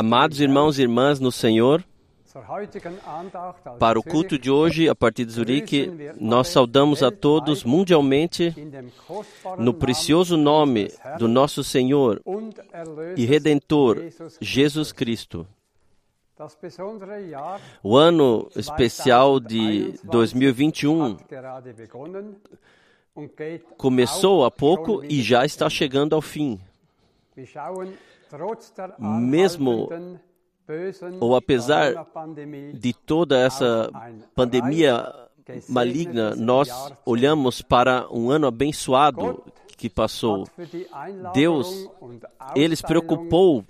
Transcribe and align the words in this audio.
Amados 0.00 0.40
irmãos 0.40 0.78
e 0.78 0.82
irmãs 0.82 1.20
no 1.20 1.30
Senhor, 1.30 1.84
para 3.78 3.98
o 3.98 4.02
culto 4.02 4.38
de 4.38 4.50
hoje, 4.50 4.88
a 4.88 4.94
partir 4.94 5.26
de 5.26 5.32
Zurique, 5.32 5.90
nós 6.18 6.48
saudamos 6.48 7.02
a 7.02 7.10
todos 7.10 7.64
mundialmente 7.64 8.54
no 9.58 9.74
precioso 9.74 10.38
nome 10.38 10.90
do 11.18 11.28
nosso 11.28 11.62
Senhor 11.62 12.18
e 13.14 13.26
Redentor 13.26 13.98
Jesus 14.40 14.90
Cristo. 14.90 15.46
O 17.82 17.98
ano 17.98 18.48
especial 18.56 19.38
de 19.38 20.00
2021 20.04 21.12
hat 21.12 21.24
gerade 21.28 21.72
begonnen 21.74 22.36
und 23.14 23.30
geht 23.36 23.66
começou 23.76 24.46
há 24.46 24.50
pouco 24.50 25.04
e 25.04 25.22
já 25.22 25.44
está 25.44 25.68
chegando 25.68 26.14
ao 26.14 26.22
fim. 26.22 26.58
Mesmo 28.98 29.88
ou 31.20 31.34
apesar 31.34 32.06
De 32.74 32.92
toda 32.92 33.38
essa 33.38 33.90
pandemia 34.34 35.12
maligna, 35.68 36.36
nós 36.36 36.92
olhamos 37.04 37.60
para 37.60 38.06
um 38.10 38.30
ano 38.30 38.46
abençoado 38.46 39.42
que 39.76 39.88
passou. 39.88 40.46
Deus, 41.32 41.88
Ele 42.54 42.76
se 42.76 42.82
preocupou 42.82 43.64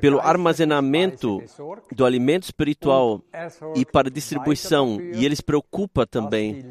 pelo 0.00 0.20
armazenamento 0.20 1.42
do 1.92 2.04
alimento 2.04 2.44
espiritual 2.44 3.20
Er 3.32 3.52
e 3.76 3.84
para 3.84 4.08
distribuição. 4.08 4.98
E 5.00 5.24
Ele 5.24 5.34
se 5.34 5.42
preocupa 5.42 6.06
também 6.06 6.64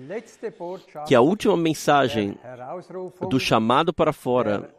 que 1.05 1.13
a 1.13 1.21
última 1.21 1.57
mensagem 1.57 2.37
do 3.29 3.39
chamado 3.39 3.93
para 3.93 4.13
fora, 4.13 4.73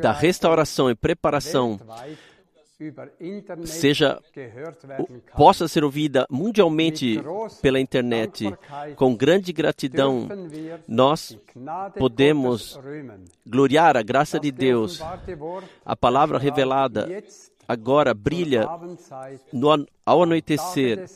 da 0.00 0.12
restauração 0.12 0.90
e 0.90 0.94
preparação, 0.94 1.78
seja 3.64 4.20
possa 5.36 5.68
ser 5.68 5.84
ouvida 5.84 6.26
mundialmente 6.28 7.20
pela 7.62 7.78
internet. 7.78 8.52
Com 8.96 9.14
grande 9.14 9.52
gratidão, 9.52 10.28
nós 10.88 11.38
podemos 11.96 12.78
gloriar 13.46 13.96
a 13.96 14.02
graça 14.02 14.40
de 14.40 14.50
Deus. 14.50 15.00
A 15.84 15.94
palavra 15.94 16.38
revelada 16.38 17.08
agora 17.68 18.12
brilha 18.12 18.66
no, 19.52 19.86
ao 20.04 20.22
anoitecer, 20.24 21.08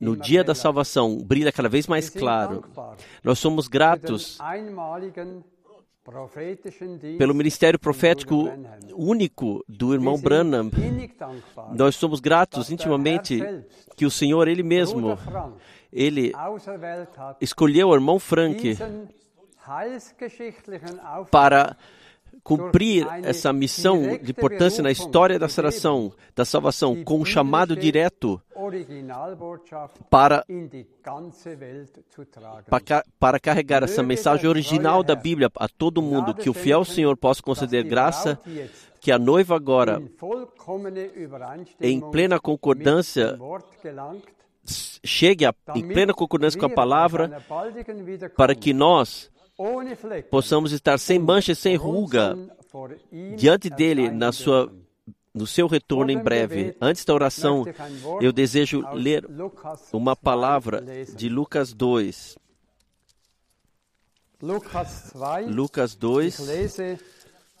no 0.00 0.16
dia 0.16 0.42
da 0.42 0.54
salvação, 0.54 1.18
brilha 1.18 1.52
cada 1.52 1.68
vez 1.68 1.86
mais 1.86 2.08
claro. 2.08 2.64
Nós 3.22 3.38
somos 3.38 3.68
gratos 3.68 4.38
pelo 7.18 7.34
ministério 7.34 7.78
profético 7.78 8.50
único 8.94 9.64
do 9.68 9.94
irmão 9.94 10.18
Branham. 10.20 10.70
Nós 11.72 11.96
somos 11.96 12.20
gratos 12.20 12.70
intimamente 12.70 13.40
que 13.96 14.06
o 14.06 14.10
Senhor, 14.10 14.48
Ele 14.48 14.62
mesmo, 14.62 15.18
Ele 15.92 16.32
escolheu 17.40 17.88
o 17.88 17.94
irmão 17.94 18.18
Frank 18.18 18.76
para 21.30 21.76
cumprir 22.42 23.06
essa 23.22 23.52
missão 23.52 24.02
de 24.22 24.30
importância 24.30 24.82
na 24.82 24.90
história 24.90 25.38
da 25.38 25.48
salvação, 25.48 26.12
da 26.34 26.44
salvação 26.44 27.02
com 27.04 27.18
um 27.20 27.24
chamado 27.24 27.76
direto 27.76 28.40
para 30.10 30.44
para, 32.68 32.80
ca- 32.80 33.04
para 33.18 33.38
carregar 33.40 33.82
essa 33.82 34.02
mensagem 34.02 34.48
original 34.48 35.02
da 35.02 35.14
Bíblia 35.14 35.50
a 35.56 35.68
todo 35.68 36.02
mundo, 36.02 36.34
que 36.34 36.48
o 36.50 36.54
fiel 36.54 36.84
Senhor 36.84 37.16
possa 37.16 37.42
conceder 37.42 37.84
graça, 37.84 38.38
que 39.00 39.10
a 39.10 39.18
noiva 39.18 39.56
agora, 39.56 40.02
em 41.80 42.00
plena 42.10 42.38
concordância, 42.38 43.38
chegue 45.04 45.44
a, 45.46 45.54
em 45.74 45.86
plena 45.88 46.12
concordância 46.12 46.58
com 46.60 46.66
a 46.66 46.68
palavra, 46.70 47.42
para 48.36 48.54
que 48.54 48.72
nós 48.74 49.30
possamos 50.30 50.72
estar 50.72 50.98
sem 50.98 51.18
mancha 51.18 51.52
e 51.52 51.56
sem 51.56 51.76
ruga 51.76 52.36
diante 53.36 53.68
dele 53.68 54.10
na 54.10 54.32
sua 54.32 54.72
no 55.32 55.46
seu 55.46 55.66
retorno 55.68 56.10
em 56.10 56.18
breve. 56.18 56.76
Antes 56.80 57.04
da 57.04 57.14
oração, 57.14 57.64
eu 58.20 58.32
desejo 58.32 58.84
ler 58.92 59.24
uma 59.92 60.16
palavra 60.16 60.84
de 61.14 61.28
Lucas 61.28 61.72
2. 61.72 62.36
Lucas 64.42 65.12
2, 65.14 65.54
Lucas 65.54 65.92
ich 65.92 65.98
2, 65.98 66.38
lese 66.40 66.98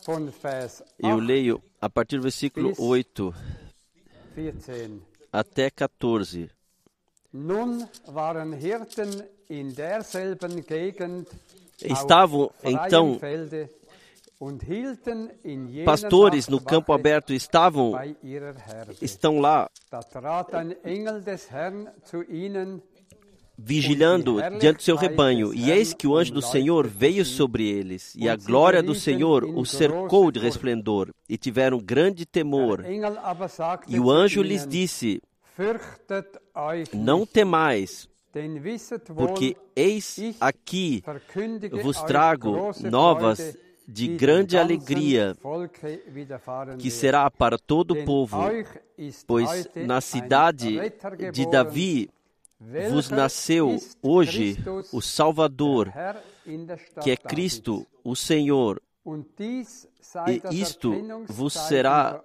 von 0.06 0.30
Vers 0.42 0.82
eu 0.98 1.16
8 1.16 1.26
leio 1.26 1.62
a 1.78 1.90
partir 1.90 2.16
do 2.16 2.22
versículo 2.22 2.72
8 2.78 3.34
14. 4.34 5.02
até 5.30 5.70
14. 5.70 6.50
Nun 7.32 7.86
waren 8.06 8.54
Hirten 8.54 9.22
in 9.48 9.74
derselben 9.74 10.64
Gegend 10.66 11.28
Estavam 11.84 12.50
então 12.64 13.18
pastores 15.84 16.48
no 16.48 16.60
campo 16.60 16.94
aberto 16.94 17.34
estavam 17.34 17.92
estão 19.02 19.38
lá 19.38 19.68
vigilando 23.62 24.38
diante 24.58 24.78
do 24.78 24.82
seu 24.82 24.96
rebanho, 24.96 25.52
e 25.52 25.70
eis 25.70 25.92
que 25.92 26.06
o 26.06 26.16
anjo 26.16 26.32
do 26.32 26.40
Senhor 26.40 26.86
veio 26.86 27.24
sobre 27.24 27.68
eles, 27.68 28.14
e 28.16 28.28
a 28.28 28.34
glória 28.34 28.82
do 28.82 28.94
Senhor 28.94 29.44
os 29.44 29.70
cercou 29.70 30.30
de 30.30 30.38
resplendor, 30.38 31.10
e 31.28 31.36
tiveram 31.36 31.78
grande 31.78 32.24
temor. 32.24 32.82
E 33.86 34.00
o 34.00 34.10
anjo 34.10 34.42
lhes 34.42 34.66
disse: 34.66 35.20
Não 36.94 37.26
temais, 37.26 38.08
porque 39.14 39.56
eis 39.74 40.36
aqui 40.40 41.02
vos 41.82 42.00
trago 42.02 42.70
novas 42.88 43.56
de 43.86 44.16
grande 44.16 44.56
alegria, 44.56 45.36
que 46.78 46.90
será 46.90 47.28
para 47.30 47.58
todo 47.58 47.92
o 47.92 48.04
povo, 48.04 48.38
pois 49.26 49.68
na 49.74 50.00
cidade 50.00 50.78
de 51.32 51.50
Davi 51.50 52.08
vos 52.90 53.10
nasceu 53.10 53.78
hoje 54.00 54.56
o 54.92 55.00
Salvador, 55.00 55.92
que 57.02 57.10
é. 57.10 57.16
Cristo, 57.16 57.86
o 58.04 58.14
Senhor. 58.14 58.80
E 60.28 60.60
isto 60.60 60.92
vos 61.26 61.54
será 61.54 62.22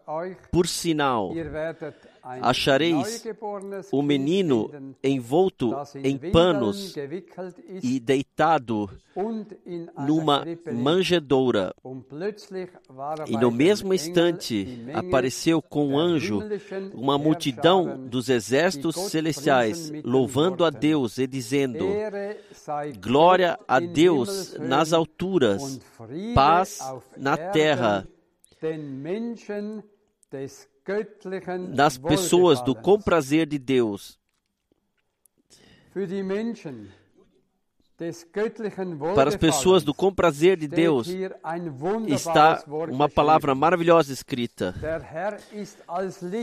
por 0.52 0.68
sinal. 0.68 1.32
Achareis 2.42 3.24
o 3.92 4.02
menino 4.02 4.72
envolto 5.04 5.76
em 6.04 6.18
panos 6.18 6.96
e 7.84 8.00
deitado 8.00 8.90
numa 10.08 10.44
manjedoura. 10.74 11.72
E 13.28 13.38
no 13.38 13.52
mesmo 13.52 13.94
instante 13.94 14.88
apareceu 14.92 15.62
com 15.62 15.90
um 15.90 16.00
anjo 16.00 16.42
uma 16.96 17.16
multidão 17.16 18.08
dos 18.08 18.28
exércitos 18.28 18.96
celestiais, 18.96 19.92
louvando 20.04 20.66
a 20.66 20.72
Deus 20.72 21.20
e 21.20 21.28
dizendo: 21.28 21.86
Glória 23.00 23.60
a 23.68 23.80
Deus 23.80 24.56
nas 24.58 24.94
alturas, 24.94 25.80
paz 26.34 26.80
na 27.16 27.38
terra, 27.38 28.08
nas 31.70 31.98
pessoas 31.98 32.62
do 32.62 32.76
comprazer 32.76 33.48
de 33.48 33.58
Deus. 33.58 34.20
Para 39.16 39.30
as 39.30 39.38
pessoas 39.38 39.84
do 39.86 39.94
comprazer 39.94 40.58
de 40.58 40.68
Deus 40.68 41.08
está 42.08 42.62
uma 42.90 43.08
palavra 43.08 43.56
maravilhosa 43.56 44.12
escrita. 44.12 44.76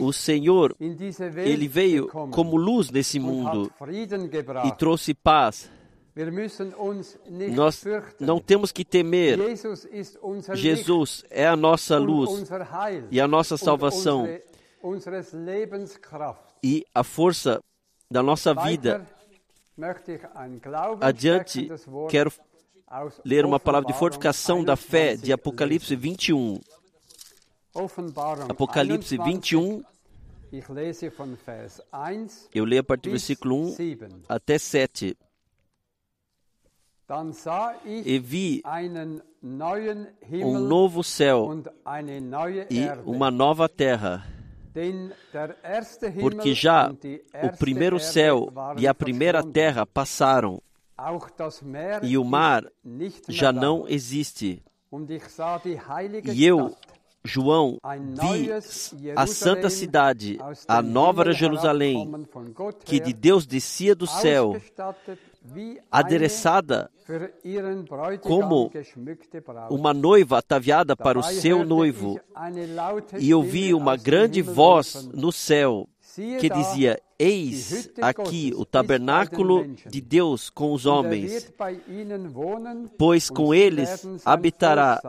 O 0.00 0.12
Senhor, 0.12 0.74
ele 0.80 1.68
veio 1.68 2.08
como 2.08 2.56
luz 2.56 2.90
nesse 2.90 3.18
und 3.18 3.24
mundo 3.26 3.72
e 4.64 4.72
trouxe 4.72 5.12
paz. 5.12 5.70
Nós 7.54 7.84
não 8.20 8.38
temos 8.38 8.70
que 8.70 8.84
temer. 8.84 9.38
Jesus 10.54 11.24
é 11.30 11.46
a 11.46 11.56
nossa 11.56 11.98
luz 11.98 12.50
e 13.10 13.20
a 13.20 13.26
nossa 13.26 13.56
salvação 13.56 14.28
e 16.62 16.84
a 16.94 17.02
força 17.02 17.60
da 18.10 18.22
nossa 18.22 18.52
vida. 18.52 19.06
Adiante, 21.00 21.68
quero 22.10 22.30
ler 23.24 23.46
uma 23.46 23.58
palavra 23.58 23.90
de 23.90 23.98
fortificação 23.98 24.62
da 24.62 24.76
fé 24.76 25.12
21 25.12 25.22
de 25.24 25.32
Apocalipse 25.32 25.96
21. 25.96 26.60
Offenbarung 27.74 28.50
Apocalipse 28.50 29.16
21, 29.16 29.82
Ich 30.52 30.70
lese 30.70 31.08
von 31.08 31.34
Vers 31.46 31.80
1 31.90 32.50
eu 32.54 32.66
leio 32.66 32.82
a 32.82 32.84
partir 32.84 33.08
do 33.08 33.12
versículo 33.12 33.68
1 33.68 33.76
7. 33.76 34.08
até 34.28 34.58
7. 34.58 35.16
E 38.04 38.18
vi 38.18 38.62
um 40.42 40.58
novo 40.58 41.04
céu 41.04 41.50
e 42.70 42.86
uma 43.04 43.30
nova 43.30 43.68
terra, 43.68 44.24
porque 46.20 46.54
já 46.54 46.90
o 47.42 47.56
primeiro 47.58 48.00
céu 48.00 48.48
e 48.78 48.86
a 48.86 48.94
primeira 48.94 49.42
terra 49.42 49.84
passaram, 49.84 50.62
e 52.02 52.16
o 52.16 52.24
mar 52.24 52.64
já 53.28 53.52
não 53.52 53.86
existe. 53.86 54.62
E 56.24 56.46
eu, 56.46 56.74
João, 57.24 57.78
vi 58.20 59.12
a 59.16 59.26
santa 59.26 59.68
cidade, 59.68 60.38
a 60.66 60.80
nova 60.80 61.30
Jerusalém, 61.32 62.10
que 62.84 62.98
de 63.00 63.12
Deus 63.12 63.44
descia 63.44 63.94
do 63.94 64.06
céu, 64.06 64.56
adereçada 65.90 66.90
como 68.20 68.70
uma 69.70 69.92
noiva 69.92 70.38
ataviada 70.38 70.96
para 70.96 71.18
o 71.18 71.22
seu 71.22 71.64
noivo. 71.64 72.20
E 73.18 73.34
ouvi 73.34 73.62
Stimme 73.62 73.74
uma 73.74 73.96
grande 73.96 74.42
voz 74.42 75.08
no 75.12 75.32
céu 75.32 75.88
que 76.40 76.48
dizia: 76.48 77.00
Eis 77.18 77.90
aqui 78.00 78.52
o 78.56 78.64
tabernáculo 78.64 79.66
de 79.88 80.00
Deus 80.00 80.50
com 80.50 80.72
os 80.72 80.84
er 80.84 80.88
homens, 80.88 81.52
pois 82.98 83.30
com 83.30 83.54
eles 83.54 84.06
habitará, 84.24 85.00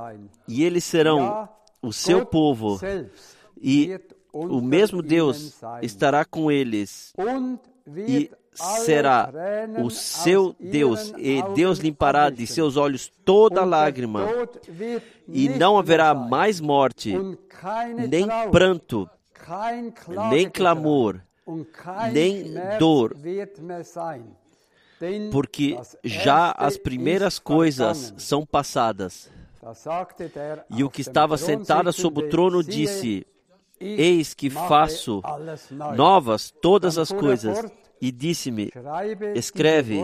e 0.47 0.63
eles 0.63 0.83
serão 0.83 1.49
o 1.81 1.91
seu 1.91 2.25
povo, 2.25 2.79
e 3.61 3.99
o 4.31 4.61
mesmo 4.61 5.01
Deus 5.01 5.61
estará 5.81 6.25
com 6.25 6.51
eles. 6.51 7.13
E 8.07 8.31
será 8.53 9.29
o 9.81 9.89
seu 9.89 10.55
Deus, 10.59 11.13
e 11.17 11.41
Deus 11.55 11.79
limpará 11.79 12.29
de 12.29 12.45
seus 12.45 12.77
olhos 12.77 13.11
toda 13.25 13.63
lágrima, 13.63 14.27
e 15.27 15.49
não 15.49 15.77
haverá 15.77 16.13
mais 16.13 16.59
morte, 16.59 17.13
nem 18.09 18.27
pranto, 18.51 19.09
nem 20.29 20.49
clamor, 20.49 21.19
nem 22.11 22.53
dor, 22.79 23.15
porque 25.31 25.77
já 26.03 26.53
as 26.57 26.77
primeiras 26.77 27.39
coisas 27.39 28.13
são 28.17 28.45
passadas. 28.45 29.29
E 30.69 30.83
o 30.83 30.89
que 30.89 31.01
estava 31.01 31.37
sentado 31.37 31.91
sobre 31.93 32.25
o 32.25 32.29
trono 32.29 32.63
disse: 32.63 33.25
Eis 33.79 34.33
que 34.33 34.49
faço 34.49 35.21
novas 35.95 36.51
todas 36.51 36.97
as 36.97 37.11
coisas. 37.11 37.59
E 38.03 38.11
disse-me: 38.11 38.69
escreve, 39.33 40.01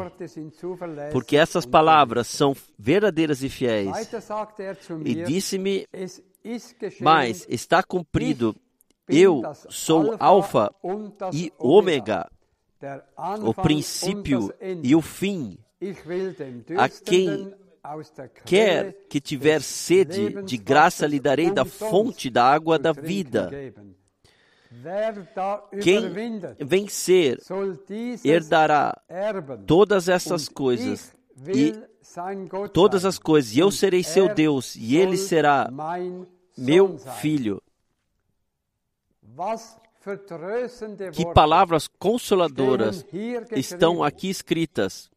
Porque 1.12 1.36
essas 1.36 1.66
palavras 1.66 2.28
são 2.28 2.56
verdadeiras 2.78 3.44
e 3.44 3.50
fiéis. 3.50 3.92
Er 4.58 4.78
E 5.04 5.16
disse-me: 5.26 5.86
Mas 7.02 7.46
está 7.50 7.84
cumprido, 7.84 8.56
eu 9.06 9.42
sou 9.68 10.16
Alfa 10.18 10.74
e 11.34 11.52
Omega, 11.60 12.30
Ômega, 12.80 13.06
o 13.42 13.54
princípio 13.54 14.50
e 14.82 14.96
o 14.96 15.02
fim. 15.02 15.58
A 16.78 16.88
quem 16.88 17.54
Quer 18.46 18.94
que 19.10 19.20
tiver 19.20 19.62
sede, 19.62 20.42
de 20.44 20.58
graça 20.58 21.06
lhe 21.06 21.20
darei 21.20 21.52
da 21.52 21.66
fonte 21.66 22.30
da 22.30 22.46
água 22.46 22.78
da 22.80 22.94
vida. 22.94 23.50
Quem 25.82 26.12
vencer 26.60 27.40
herdará 28.24 29.02
todas 29.66 30.08
essas 30.08 30.48
coisas 30.48 31.16
e 31.48 31.74
todas 32.72 33.04
as 33.04 33.18
coisas, 33.18 33.56
e 33.56 33.60
eu 33.60 33.72
serei 33.72 34.04
seu 34.04 34.28
er 34.28 34.36
Deus, 34.36 34.76
e 34.76 34.96
ele 34.96 35.18
será 35.18 35.70
meu 36.58 36.98
filho. 36.98 37.62
Que 41.14 41.26
palavras 41.34 41.88
consoladoras 41.88 43.06
estão 43.56 44.04
aqui 44.04 44.30
escritas. 44.30 45.10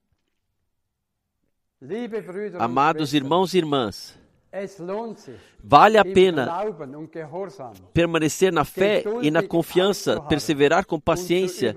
Amados 2.59 3.12
irmãos 3.12 3.52
e 3.54 3.59
irmãs, 3.59 4.18
vale 5.62 5.99
a 5.99 6.04
pena 6.04 6.49
permanecer 7.92 8.52
na 8.52 8.64
fé 8.64 9.02
e 9.23 9.30
na 9.30 9.42
confiança, 9.42 10.21
perseverar 10.23 10.85
com 10.85 11.00
paciência 11.00 11.75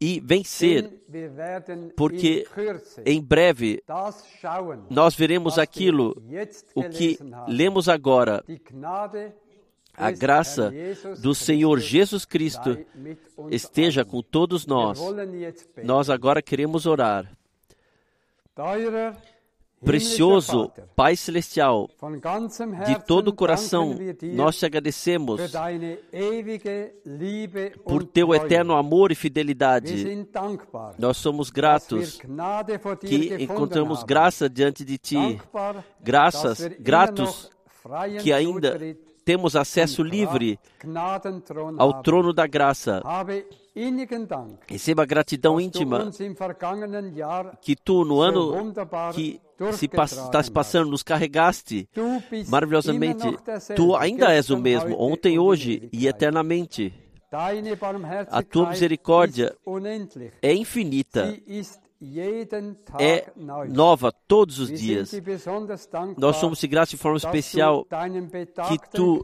e 0.00 0.18
vencer, 0.20 0.90
porque 1.96 2.46
em 3.04 3.22
breve 3.22 3.82
nós 4.88 5.14
veremos 5.14 5.58
aquilo, 5.58 6.16
o 6.74 6.84
que 6.84 7.18
lemos 7.46 7.88
agora. 7.88 8.42
A 9.92 10.10
graça 10.10 10.72
do 11.20 11.34
Senhor 11.34 11.78
Jesus 11.78 12.24
Cristo 12.24 12.78
esteja 13.50 14.04
com 14.04 14.22
todos 14.22 14.64
nós. 14.64 14.98
Nós 15.82 16.08
agora 16.08 16.40
queremos 16.40 16.86
orar. 16.86 17.30
Precioso 19.82 20.70
Pai 20.94 21.16
Celestial, 21.16 21.88
de 22.86 23.04
todo 23.06 23.28
o 23.28 23.32
coração, 23.32 23.96
nós 24.34 24.58
te 24.58 24.66
agradecemos 24.66 25.40
por 27.84 28.04
teu 28.04 28.34
eterno 28.34 28.74
amor 28.74 29.10
e 29.10 29.14
fidelidade. 29.14 30.26
Nós 30.98 31.16
somos 31.16 31.48
gratos 31.48 32.20
que 33.00 33.42
encontramos 33.42 34.02
graça 34.02 34.50
diante 34.50 34.84
de 34.84 34.98
ti, 34.98 35.40
graças, 36.00 36.68
gratos 36.78 37.50
que 38.22 38.34
ainda 38.34 38.78
temos 39.24 39.56
acesso 39.56 40.02
livre 40.02 40.58
ao 41.78 42.02
trono 42.02 42.34
da 42.34 42.46
graça. 42.46 43.02
Receba 44.66 45.04
a 45.04 45.06
gratidão 45.06 45.60
íntima 45.60 46.10
que 47.62 47.76
tu, 47.76 48.04
no 48.04 48.20
ano 48.20 48.74
que 49.14 49.40
se 49.72 49.88
pas- 49.88 50.12
está 50.12 50.42
se 50.42 50.50
passando, 50.50 50.90
nos 50.90 51.02
carregaste 51.02 51.88
maravilhosamente. 52.48 53.26
Tu 53.76 53.96
ainda 53.96 54.32
és 54.32 54.50
o 54.50 54.56
mesmo, 54.56 54.96
ontem, 55.00 55.38
hoje 55.38 55.88
e 55.92 56.06
eternamente. 56.06 56.92
A 58.30 58.42
tua 58.42 58.70
misericórdia. 58.70 59.54
É 60.42 60.52
infinita, 60.52 61.36
é 62.98 63.26
nova 63.68 64.12
todos 64.26 64.58
os 64.58 64.72
dias. 64.72 65.12
Nós 66.16 66.36
somos 66.36 66.58
te 66.58 66.66
gratos 66.66 66.90
de 66.90 66.96
forma 66.96 67.18
especial 67.18 67.86
que 68.68 68.90
tu, 68.90 69.22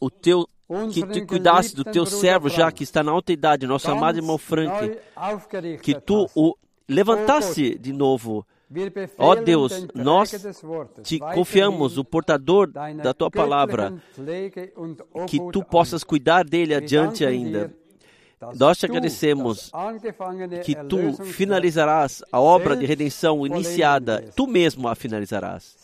o 0.00 0.10
teu, 0.10 0.46
que 0.92 1.06
tu 1.06 1.26
cuidaste 1.26 1.76
do 1.76 1.84
teu 1.84 2.04
servo 2.04 2.48
já 2.48 2.70
que 2.72 2.82
está 2.82 3.02
na 3.02 3.12
alta 3.12 3.32
idade, 3.32 3.66
nosso 3.66 3.90
amado 3.90 4.18
irmão 4.18 4.36
Frank, 4.36 4.98
que 5.82 5.94
tu 6.00 6.28
o 6.34 6.54
levantasse 6.88 7.78
de 7.78 7.92
novo. 7.92 8.44
Ó 9.18 9.34
Deus, 9.36 9.86
nós 9.94 10.30
te 11.02 11.18
confiamos 11.20 11.98
o 11.98 12.04
portador 12.04 12.70
da 12.70 13.14
tua 13.14 13.30
palavra, 13.30 13.94
que 15.28 15.40
tu 15.52 15.64
possas 15.64 16.02
cuidar 16.02 16.44
dele 16.44 16.74
adiante 16.74 17.24
ainda. 17.24 17.72
Nós 18.58 18.78
te 18.78 18.86
agradecemos 18.86 19.70
que 20.64 20.74
tu 20.74 21.12
finalizarás 21.24 22.22
a 22.30 22.40
obra 22.40 22.76
de 22.76 22.84
redenção 22.84 23.46
iniciada, 23.46 24.30
tu 24.34 24.46
mesmo 24.46 24.88
a 24.88 24.94
finalizarás. 24.94 25.76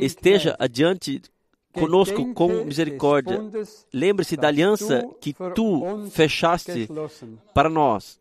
Esteja 0.00 0.56
adiante 0.58 1.22
conosco 1.72 2.32
com 2.34 2.64
misericórdia. 2.64 3.40
Lembre-se 3.92 4.36
da 4.36 4.48
aliança 4.48 5.04
que 5.20 5.34
tu 5.54 6.08
fechaste 6.10 6.88
para 7.54 7.68
nós. 7.68 8.20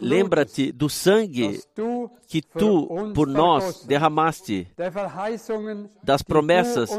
Lembra-te 0.00 0.70
do 0.70 0.88
sangue 0.88 1.60
que 2.26 2.42
tu 2.42 3.12
por 3.14 3.26
nós 3.26 3.84
derramaste, 3.86 4.68
das 6.02 6.22
promessas 6.22 6.90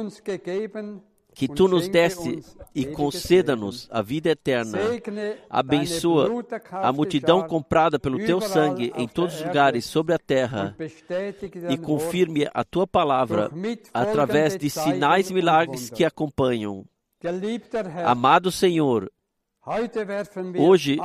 que 1.35 1.47
tu 1.47 1.67
nos 1.67 1.87
deste 1.87 2.39
e 2.73 2.85
conceda-nos 2.85 3.87
a 3.91 4.01
vida 4.01 4.29
eterna. 4.29 4.79
Abençoa 5.49 6.29
a 6.71 6.91
multidão 6.91 7.47
comprada 7.47 7.99
pelo 7.99 8.17
teu 8.17 8.39
sangue 8.39 8.91
em 8.95 9.07
todos 9.07 9.35
os 9.35 9.45
lugares 9.45 9.85
sobre 9.85 10.13
a 10.13 10.19
terra 10.19 10.75
e 11.69 11.77
confirme 11.77 12.47
a 12.53 12.63
tua 12.63 12.87
palavra 12.87 13.51
através 13.93 14.57
de 14.57 14.69
sinais 14.69 15.29
e 15.29 15.33
milagres 15.33 15.89
que 15.89 16.05
acompanham. 16.05 16.85
Amado 18.05 18.51
Senhor, 18.51 19.09
hoje 20.57 20.97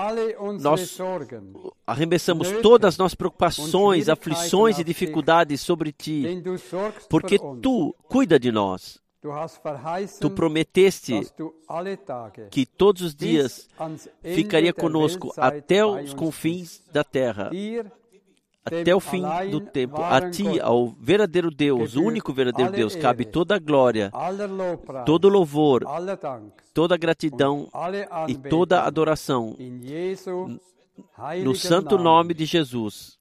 nós 0.60 0.98
arremessamos 1.86 2.50
todas 2.62 2.94
as 2.94 2.98
nossas 2.98 3.14
preocupações, 3.14 4.08
aflições 4.08 4.78
e 4.78 4.84
dificuldades 4.84 5.60
sobre 5.60 5.92
ti, 5.92 6.24
porque 7.08 7.38
tu 7.62 7.94
cuida 8.08 8.38
de 8.38 8.50
nós. 8.50 9.00
Tu 10.20 10.30
prometeste 10.30 11.20
que 12.50 12.64
todos 12.64 13.02
os 13.02 13.14
dias 13.14 13.68
ficaria 14.22 14.72
conosco 14.72 15.32
até 15.36 15.84
os 15.84 16.14
confins 16.14 16.82
da 16.92 17.02
terra, 17.02 17.50
até 18.68 18.94
o 18.94 19.00
fim 19.00 19.22
do 19.50 19.60
tempo. 19.60 20.00
A 20.02 20.30
ti, 20.30 20.60
ao 20.60 20.88
verdadeiro 20.88 21.50
Deus, 21.50 21.96
o 21.96 22.02
único 22.02 22.32
verdadeiro 22.32 22.70
Deus, 22.72 22.94
cabe 22.94 23.24
toda 23.24 23.56
a 23.56 23.58
glória, 23.58 24.12
todo 25.04 25.28
louvor, 25.28 25.86
aller 25.86 26.16
Dank 26.16 26.52
toda 26.78 26.94
a 26.94 26.98
gratidão 26.98 27.68
e 28.28 28.36
toda 28.36 28.80
a 28.80 28.86
adoração 28.86 29.56
no 31.42 31.54
santo 31.54 31.98
nome 31.98 32.34
de 32.34 32.44
Jesus. 32.44 33.18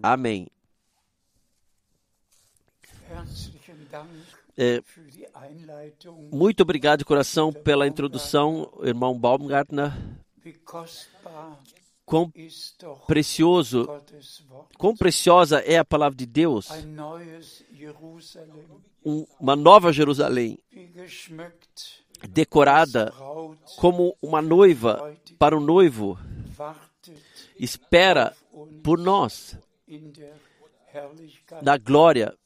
Amém. 0.00 0.46
É, 4.56 4.80
muito 6.32 6.62
obrigado 6.62 7.04
coração 7.04 7.52
pela 7.52 7.86
introdução, 7.86 8.72
irmão 8.82 9.18
Baumgartner. 9.18 9.92
Quão 12.06 12.32
precioso, 13.08 13.84
quão 14.78 14.96
preciosa 14.96 15.58
é 15.58 15.76
a 15.76 15.84
palavra 15.84 16.16
de 16.16 16.24
Deus. 16.24 16.68
Um- 19.04 19.26
uma 19.40 19.56
nova 19.56 19.92
Jerusalém, 19.92 20.56
decorada 22.28 23.12
como 23.76 24.16
uma 24.22 24.40
noiva 24.40 25.12
para 25.36 25.56
o 25.56 25.60
noivo, 25.60 26.16
espera 27.58 28.34
por 28.84 28.98
nós 28.98 29.58
na 31.62 31.76
glória. 31.76 32.36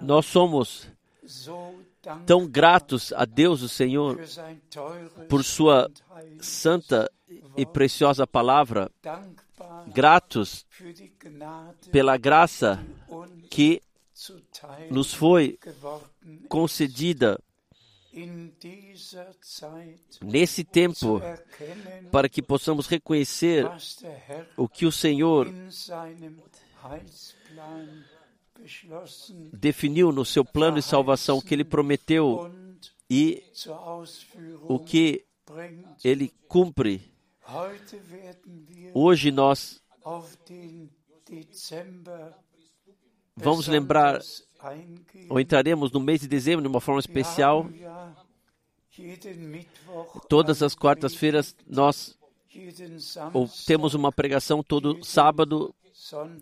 Nós 0.00 0.26
somos 0.26 0.86
tão 2.26 2.46
gratos 2.46 3.12
a 3.12 3.24
Deus, 3.24 3.62
o 3.62 3.68
Senhor, 3.68 4.18
por 5.28 5.44
sua 5.44 5.90
santa 6.40 7.10
e 7.56 7.64
preciosa 7.64 8.26
palavra, 8.26 8.90
gratos 9.88 10.66
pela 11.90 12.16
graça 12.16 12.84
que 13.50 13.82
nos 14.90 15.14
foi 15.14 15.58
concedida 16.48 17.38
nesse 20.20 20.64
tempo, 20.64 21.20
para 22.10 22.28
que 22.28 22.42
possamos 22.42 22.86
reconhecer 22.86 23.66
o 24.56 24.68
que 24.68 24.84
o 24.84 24.92
Senhor 24.92 25.48
definiu 29.52 30.12
no 30.12 30.24
seu 30.24 30.44
plano 30.44 30.76
de 30.76 30.82
salvação, 30.82 31.40
que 31.40 31.54
ele 31.54 31.64
prometeu 31.64 32.50
e 33.08 33.42
o 34.62 34.78
que 34.78 35.24
ele 36.02 36.32
cumpre. 36.48 37.12
Hoje 38.94 39.30
nós 39.30 39.82
vamos 43.36 43.66
lembrar 43.68 44.20
ou 45.28 45.40
entraremos 45.40 45.90
no 45.90 46.00
mês 46.00 46.20
de 46.20 46.28
dezembro 46.28 46.62
de 46.62 46.68
uma 46.68 46.80
forma 46.80 47.00
especial. 47.00 47.68
Todas 50.28 50.62
as 50.62 50.74
quartas-feiras 50.74 51.56
nós 51.66 52.16
temos 53.66 53.94
uma 53.94 54.12
pregação 54.12 54.62
todo 54.62 55.02
sábado, 55.04 55.74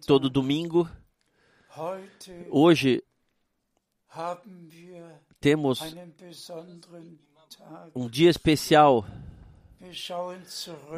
todo 0.06 0.28
domingo. 0.28 0.88
Hoje 2.50 3.02
temos 5.40 5.80
um 7.94 8.06
dia 8.06 8.28
especial. 8.28 9.06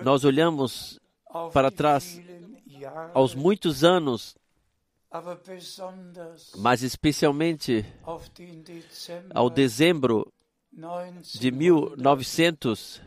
Nós 0.02 0.24
olhamos 0.24 0.98
para 1.52 1.70
trás 1.70 2.20
aos 3.14 3.32
muitos 3.34 3.84
anos, 3.84 4.36
mas 6.56 6.82
especialmente 6.82 7.86
ao 9.32 9.48
dezembro 9.48 10.32
de 11.34 11.52
1965, 11.52 13.04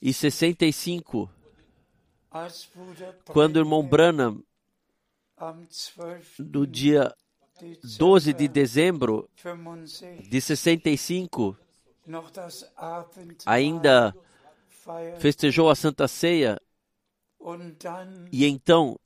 1965, 0.00 1.30
als 2.30 2.70
Bruder 2.74 3.14
quando 3.26 3.56
o 3.56 3.60
irmão 3.60 3.86
Branham, 3.86 4.28
am 4.28 4.42
12. 4.42 4.47
No 6.38 6.66
dia 6.66 7.14
12 7.98 8.32
de 8.32 8.48
dezembro 8.48 9.28
de 10.28 10.40
65, 10.40 11.56
noch 12.06 12.32
das 12.32 12.70
Abendmahl 12.76 13.36
ainda 13.46 14.14
festejou 15.18 15.68
a 15.70 15.74
Santa 15.74 16.08
Ceia 16.08 16.60
e 18.32 18.44
então 18.46 18.98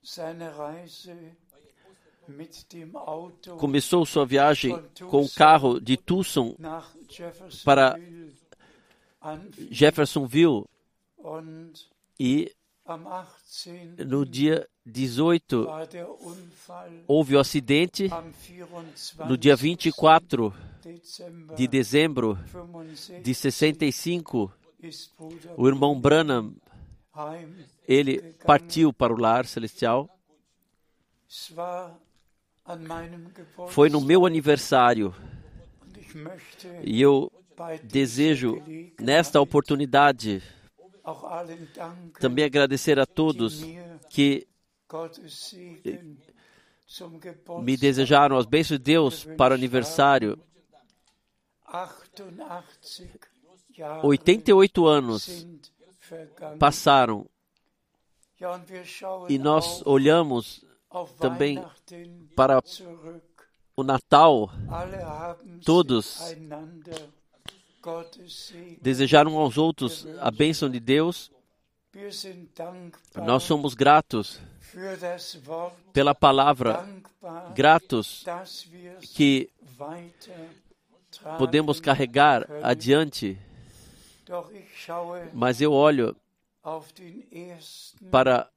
começou 3.59 4.07
sua 4.07 4.25
viagem 4.25 4.73
com 5.11 5.23
o 5.23 5.31
carro 5.31 5.81
de 5.81 5.97
Tucson 5.97 6.57
para. 7.65 7.97
Jeffersonville 9.71 10.65
e 12.19 12.53
am 12.85 13.05
18. 13.45 14.05
no 14.05 14.27
dia 14.27 14.69
18 14.85 15.67
war 15.67 15.87
der 15.87 16.09
Unfall. 16.11 17.05
houve 17.07 17.37
o 17.37 17.39
acidente. 17.39 18.09
Am 18.11 18.33
24. 18.33 19.29
No 19.29 19.37
dia 19.37 19.55
24 19.55 20.53
Dezember 20.83 21.57
de 21.57 21.69
dezembro 21.69 22.39
65 22.47 23.23
de 23.23 23.35
65, 23.35 24.53
ist 24.83 25.13
Bruder 25.17 25.53
o 25.57 25.69
irmão 25.69 26.01
Branham 26.01 26.55
ele 27.87 28.35
partiu 28.45 28.93
para 28.93 29.13
o 29.13 29.17
lar 29.17 29.47
celestial. 29.47 30.09
Foi 33.69 33.89
no 33.89 34.01
meu 34.01 34.27
aniversário 34.27 35.15
e 36.85 37.01
eu 37.01 37.31
desejo 37.85 38.63
nesta 39.01 39.41
oportunidade 39.41 40.43
também 42.21 42.45
agradecer 42.45 42.99
a 42.99 43.07
todos 43.07 43.63
que 44.11 44.47
Me 47.63 47.77
desejaram 47.77 48.37
as 48.37 48.47
bênçãos 48.47 48.79
de 48.79 48.85
Deus 48.85 49.25
para 49.37 49.53
o 49.53 49.57
aniversário. 49.57 50.39
88 51.65 52.83
Jahre 53.75 54.07
88 54.07 54.87
anos 54.87 55.47
passaram 56.59 57.27
e 59.29 59.39
nós 59.39 59.83
olhamos 59.87 60.63
também 61.19 61.65
para 62.37 62.63
o 63.75 63.83
Natal. 63.83 64.51
Todos. 65.65 66.21
Desejaram 68.81 69.39
aos 69.39 69.57
outros 69.57 70.07
a 70.21 70.31
bênção 70.31 70.69
de 70.69 70.79
Deus. 70.79 71.33
Nós 73.17 73.43
somos 73.45 73.75
gratos 73.75 74.39
pela 75.93 76.15
palavra, 76.15 76.87
gratos 77.55 78.25
que 79.15 79.51
podemos 81.39 81.81
carregar 81.81 82.47
adiante. 82.63 83.39
Mas 85.33 85.61
eu 85.61 85.73
olho 85.73 86.17
para 88.11 88.49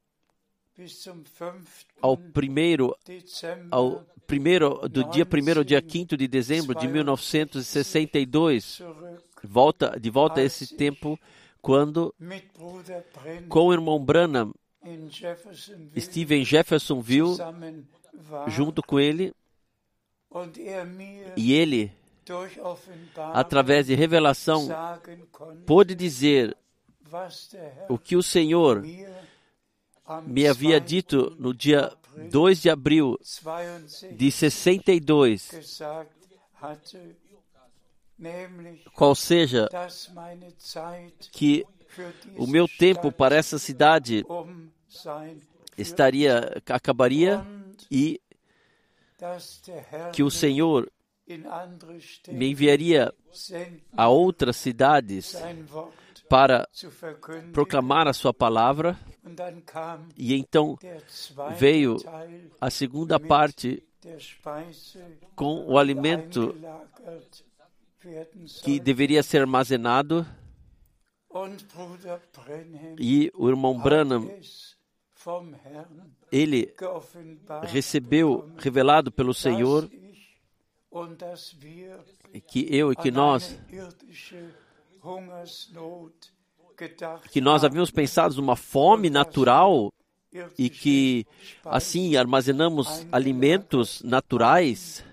bis 0.77 1.03
zum 1.03 1.23
5. 1.23 1.55
ao 2.01 2.17
primeiro 2.17 2.95
ao 3.71 4.03
primeiro 4.27 4.87
do 4.89 5.05
dia 5.09 5.25
primeiro 5.25 5.61
ao 5.61 5.63
dia 5.63 5.81
5 5.81 6.17
de 6.17 6.27
dezembro 6.27 6.75
de 6.75 6.85
1962 6.87 8.77
zurück 8.77 9.23
volta 9.43 9.97
de 9.97 10.09
volta 10.09 10.41
a 10.41 10.43
esse 10.43 10.75
tempo 10.75 11.17
quando 11.61 12.13
com 13.47 13.67
o 13.67 13.73
irmão 13.73 14.03
Branham 14.03 14.53
estive 15.95 16.35
em 16.35 16.45
Jeffersonville 16.45 17.37
junto 18.47 18.81
com 18.83 18.99
ele. 18.99 19.33
Er 20.57 20.85
e 21.37 21.53
ele 21.53 21.91
através 23.33 23.85
de 23.87 23.95
revelação 23.95 24.67
pôde 25.65 25.95
dizer 25.95 26.55
o 27.87 27.97
que 27.97 28.15
o 28.17 28.23
Senhor 28.23 28.83
me 30.23 30.47
havia 30.47 30.79
2. 30.79 30.89
dito 30.89 31.35
no 31.39 31.53
dia 31.53 31.91
2 32.29 32.61
de 32.61 32.69
abril 32.69 33.17
62 33.21 34.17
de 34.17 34.31
62, 34.31 35.51
gesagt 35.51 36.15
hatte, 36.61 36.97
nämlich, 38.17 38.83
qual 38.93 39.13
seja 39.15 39.69
que 41.31 41.65
o 42.37 42.47
meu 42.47 42.67
tempo 42.67 43.11
para 43.11 43.35
essa 43.35 43.59
cidade 43.59 44.25
estaria 45.77 46.61
acabaria 46.69 47.45
e 47.91 48.21
que 50.13 50.23
o 50.23 50.31
Senhor 50.31 50.89
me 52.27 52.51
enviaria 52.51 53.13
a 53.97 54.07
outras 54.07 54.57
cidades 54.57 55.35
para 56.29 56.67
proclamar 57.51 58.07
a 58.07 58.13
sua 58.13 58.33
palavra. 58.33 58.97
E 60.15 60.35
então 60.35 60.77
veio 61.57 61.97
a 62.61 62.69
segunda 62.69 63.19
parte 63.19 63.83
com 65.35 65.65
o 65.65 65.77
alimento 65.77 66.55
que 68.63 68.79
deveria 68.79 69.23
ser 69.23 69.41
armazenado. 69.41 70.25
E 72.99 73.31
o 73.35 73.49
irmão 73.49 73.77
Branham 73.77 74.29
ele 76.31 76.73
recebeu 77.63 78.49
revelado 78.57 79.11
pelo 79.11 79.33
Senhor 79.33 79.89
que 82.47 82.67
eu 82.75 82.91
e 82.91 82.95
que 82.95 83.11
nós 83.11 83.57
que 87.31 87.41
nós 87.41 87.63
havíamos 87.63 87.91
pensado 87.91 88.35
numa 88.35 88.55
fome 88.55 89.09
natural 89.09 89.91
e 90.57 90.69
que 90.69 91.25
assim 91.63 92.15
armazenamos 92.15 93.05
alimentos 93.11 94.01
naturais. 94.03 95.03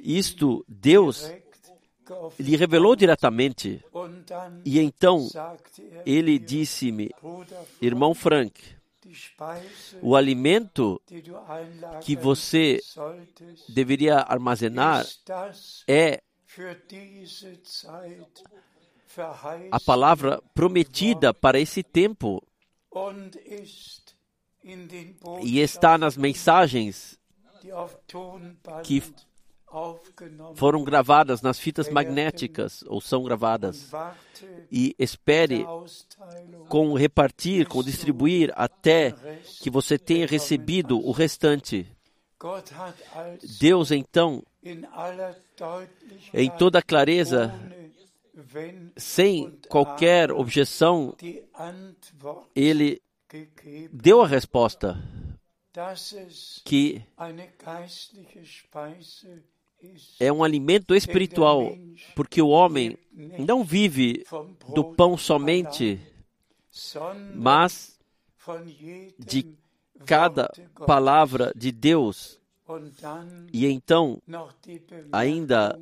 Isto 0.00 0.64
Deus. 0.68 1.30
Lhe 2.38 2.56
revelou 2.56 2.94
diretamente. 2.96 3.82
E 4.64 4.78
então 4.80 5.28
ele 6.04 6.38
disse-me, 6.38 7.10
irmão 7.80 8.14
Frank, 8.14 8.60
o 10.02 10.16
alimento 10.16 11.00
que 12.02 12.16
você 12.16 12.80
deveria 13.68 14.18
armazenar 14.18 15.06
é 15.86 16.22
a 19.70 19.80
palavra 19.80 20.42
prometida 20.54 21.32
para 21.32 21.60
esse 21.60 21.82
tempo 21.82 22.42
e 25.42 25.60
está 25.60 25.98
nas 25.98 26.16
mensagens 26.16 27.18
que 28.82 29.02
foram 30.54 30.84
gravadas 30.84 31.42
nas 31.42 31.58
fitas 31.58 31.88
magnéticas 31.88 32.84
ou 32.86 33.00
são 33.00 33.22
gravadas. 33.22 33.90
E 34.70 34.94
espere 34.98 35.66
com 36.68 36.94
repartir, 36.94 37.66
com 37.66 37.82
distribuir 37.82 38.52
até 38.54 39.14
que 39.60 39.70
você 39.70 39.98
tenha 39.98 40.26
recebido 40.26 40.98
o 40.98 41.12
restante. 41.12 41.86
Deus 43.58 43.90
então, 43.90 44.42
em 46.32 46.50
toda 46.58 46.82
clareza, 46.82 47.52
sem 48.96 49.58
qualquer 49.68 50.30
objeção, 50.30 51.16
ele 52.54 53.00
deu 53.92 54.22
a 54.22 54.26
resposta 54.26 55.02
que 56.64 57.02
é 60.18 60.32
um 60.32 60.42
alimento 60.42 60.94
espiritual, 60.94 61.76
porque 62.14 62.40
o 62.40 62.48
homem 62.48 62.96
não 63.38 63.64
vive 63.64 64.24
do 64.74 64.84
pão 64.84 65.16
somente, 65.16 66.00
mas 67.34 67.98
de 69.18 69.46
cada 70.04 70.50
palavra 70.86 71.52
de 71.54 71.70
Deus. 71.72 72.38
E 73.52 73.66
então, 73.66 74.20
ainda 75.12 75.78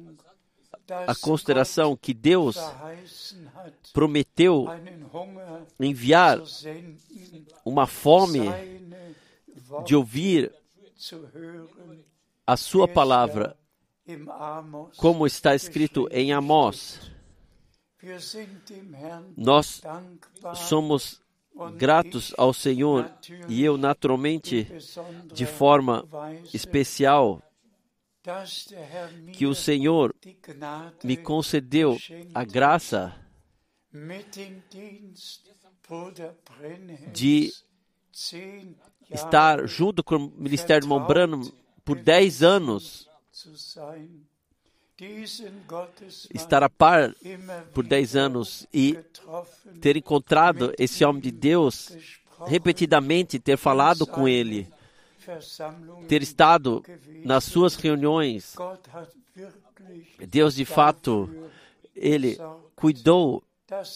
a 1.07 1.15
consideração 1.15 1.97
que 1.97 2.13
Deus 2.13 2.57
prometeu 3.93 4.67
enviar 5.79 6.41
uma 7.65 7.87
fome 7.87 8.49
de 9.85 9.95
ouvir 9.95 10.53
a 12.47 12.57
sua 12.57 12.87
palavra, 12.89 13.57
como 14.97 15.27
está 15.27 15.55
escrito 15.55 16.09
em 16.11 16.33
Amós. 16.33 17.11
Nós 19.37 19.81
somos 20.69 21.21
gratos 21.77 22.35
ao 22.37 22.53
Senhor 22.53 23.11
e 23.49 23.63
eu, 23.63 23.77
naturalmente, 23.77 24.67
de 25.33 25.47
forma 25.47 26.05
especial, 26.53 27.43
que 29.33 29.47
o 29.47 29.55
Senhor 29.55 30.15
me 31.03 31.17
concedeu 31.17 31.97
a 32.35 32.45
graça 32.45 33.15
de 37.13 37.53
estar 39.11 39.67
junto 39.67 40.03
com 40.03 40.17
o 40.17 40.33
Ministério 40.37 40.89
Branham 41.01 41.53
por 41.85 41.99
10 41.99 42.43
anos, 42.43 43.09
estar 46.33 46.63
a 46.63 46.69
par 46.69 47.15
por 47.73 47.85
10 47.85 48.17
wieder 48.17 48.17
anos 48.17 48.67
e 48.73 48.99
ter 49.81 49.97
encontrado 49.97 50.73
esse 50.79 51.05
homem 51.05 51.23
de 51.23 51.31
Deus 51.31 51.97
repetidamente, 52.47 53.39
ter 53.39 53.57
falado 53.57 54.07
com 54.07 54.29
ele, 54.29 54.69
ter 56.09 56.23
estado 56.23 56.85
nas 57.25 57.45
suas 57.45 57.75
reuniões. 57.75 58.55
Deus, 60.29 60.55
de 60.55 60.65
fato, 60.65 61.29
ele 61.95 62.39
cuidou 62.77 63.43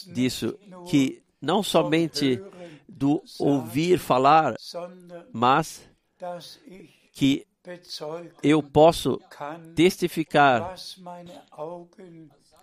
disso, 0.07 0.59
que 0.89 1.23
não 1.41 1.63
somente 1.63 2.43
do 2.89 3.23
ouvir 3.39 3.99
falar, 3.99 4.57
mas 5.33 5.83
que 7.13 7.47
eu 8.43 8.63
posso 8.63 9.21
testificar 9.75 10.75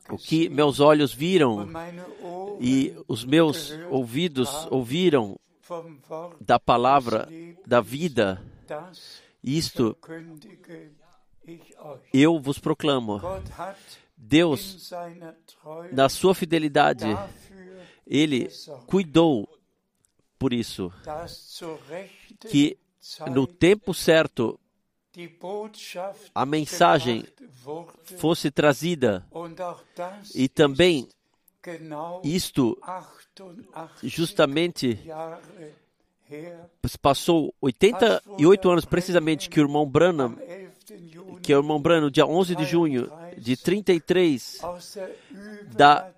o 0.09 0.17
que 0.17 0.49
meus 0.49 0.79
olhos 0.79 1.13
viram 1.13 1.67
e 2.59 2.95
os 3.07 3.23
meus 3.25 3.71
ouvidos 3.89 4.67
ouviram 4.69 5.39
da 6.39 6.59
palavra 6.59 7.27
da 7.65 7.81
vida. 7.81 8.41
Isto 9.43 9.97
eu 12.13 12.39
vos 12.39 12.59
proclamo. 12.59 13.21
Deus, 14.15 14.89
na 15.91 16.07
sua 16.07 16.33
fidelidade, 16.33 17.07
ele 18.07 18.49
cuidou 18.87 19.49
por 20.39 20.53
isso, 20.53 20.91
que 22.49 22.77
no 23.31 23.45
tempo 23.45 23.93
certo 23.93 24.59
a 26.33 26.45
mensagem 26.45 27.23
fosse 28.17 28.49
trazida 28.49 29.25
e 30.33 30.47
também 30.47 31.07
isto 32.23 32.77
88 32.81 34.07
justamente 34.07 34.99
passou 37.01 37.53
88 37.61 38.69
anos 38.69 38.85
precisamente 38.85 39.49
que 39.49 39.59
o 39.59 39.63
irmão 39.63 39.85
Branham, 39.85 40.25
am 40.25 40.35
11. 40.35 41.07
Juni 41.07 41.39
que 41.41 41.53
é 41.53 41.57
o 41.57 41.59
irmão 41.59 41.79
Branham, 41.79 42.09
dia 42.09 42.25
11 42.25 42.55
de 42.55 42.65
junho 42.65 43.11
de 43.37 43.55
33, 43.55 44.63
aus 44.63 44.95
der 44.95 45.15
da 45.73 46.11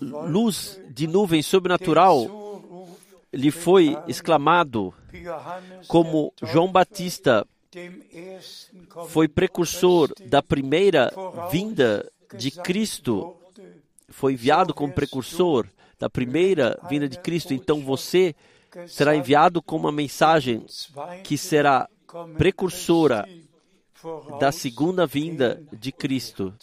luz 0.00 0.80
de 0.90 1.06
nuvem 1.06 1.42
sobrenatural 1.42 2.41
lhe 3.32 3.50
foi 3.50 3.96
exclamado, 4.06 4.92
como 5.88 6.32
João 6.42 6.70
Batista 6.70 7.46
foi 9.08 9.26
precursor 9.28 10.12
da 10.26 10.42
primeira 10.42 11.10
vinda 11.50 12.10
de 12.34 12.50
Cristo, 12.50 13.36
foi 14.08 14.34
enviado 14.34 14.74
como 14.74 14.92
precursor 14.92 15.66
da 15.98 16.10
primeira 16.10 16.78
vinda 16.88 17.08
de 17.08 17.18
Cristo, 17.18 17.54
então 17.54 17.80
você 17.80 18.34
será 18.86 19.16
enviado 19.16 19.62
com 19.62 19.76
uma 19.76 19.92
mensagem 19.92 20.66
que 21.24 21.38
será 21.38 21.88
precursora 22.36 23.26
da 24.38 24.52
segunda 24.52 25.06
vinda 25.06 25.62
de 25.72 25.92
Cristo. 25.92 26.54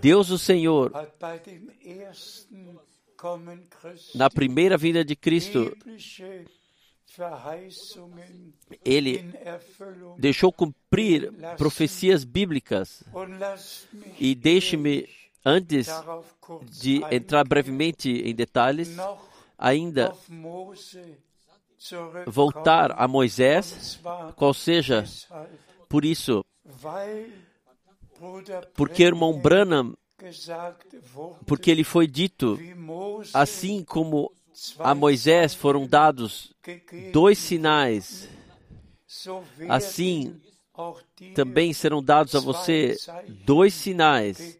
Deus, 0.00 0.30
o 0.30 0.38
Senhor, 0.38 0.92
na 4.14 4.30
primeira 4.30 4.76
vinda 4.76 5.04
de 5.04 5.16
Cristo, 5.16 5.76
ele 8.84 9.32
deixou 10.18 10.52
cumprir 10.52 11.32
profecias 11.56 12.24
bíblicas. 12.24 13.02
E 14.18 14.34
deixe-me, 14.34 15.08
antes 15.44 15.88
de 16.70 17.02
entrar 17.10 17.44
brevemente 17.46 18.10
em 18.10 18.34
detalhes, 18.34 18.96
ainda 19.58 20.12
voltar 22.26 22.92
a 22.96 23.06
Moisés, 23.06 24.00
qual 24.36 24.54
seja, 24.54 25.04
por 25.88 26.04
isso, 26.04 26.44
porque 28.74 29.04
o 29.04 29.06
irmão 29.06 29.38
Branham, 29.38 29.96
porque 31.46 31.70
ele 31.70 31.84
foi 31.84 32.06
dito, 32.06 32.58
assim 33.32 33.82
como 33.82 34.32
a 34.78 34.94
Moisés 34.94 35.54
foram 35.54 35.86
dados 35.86 36.54
dois 37.12 37.38
sinais, 37.38 38.28
assim 39.68 40.40
também 41.34 41.72
serão 41.72 42.02
dados 42.02 42.34
a 42.34 42.40
você 42.40 42.96
dois 43.44 43.74
sinais. 43.74 44.58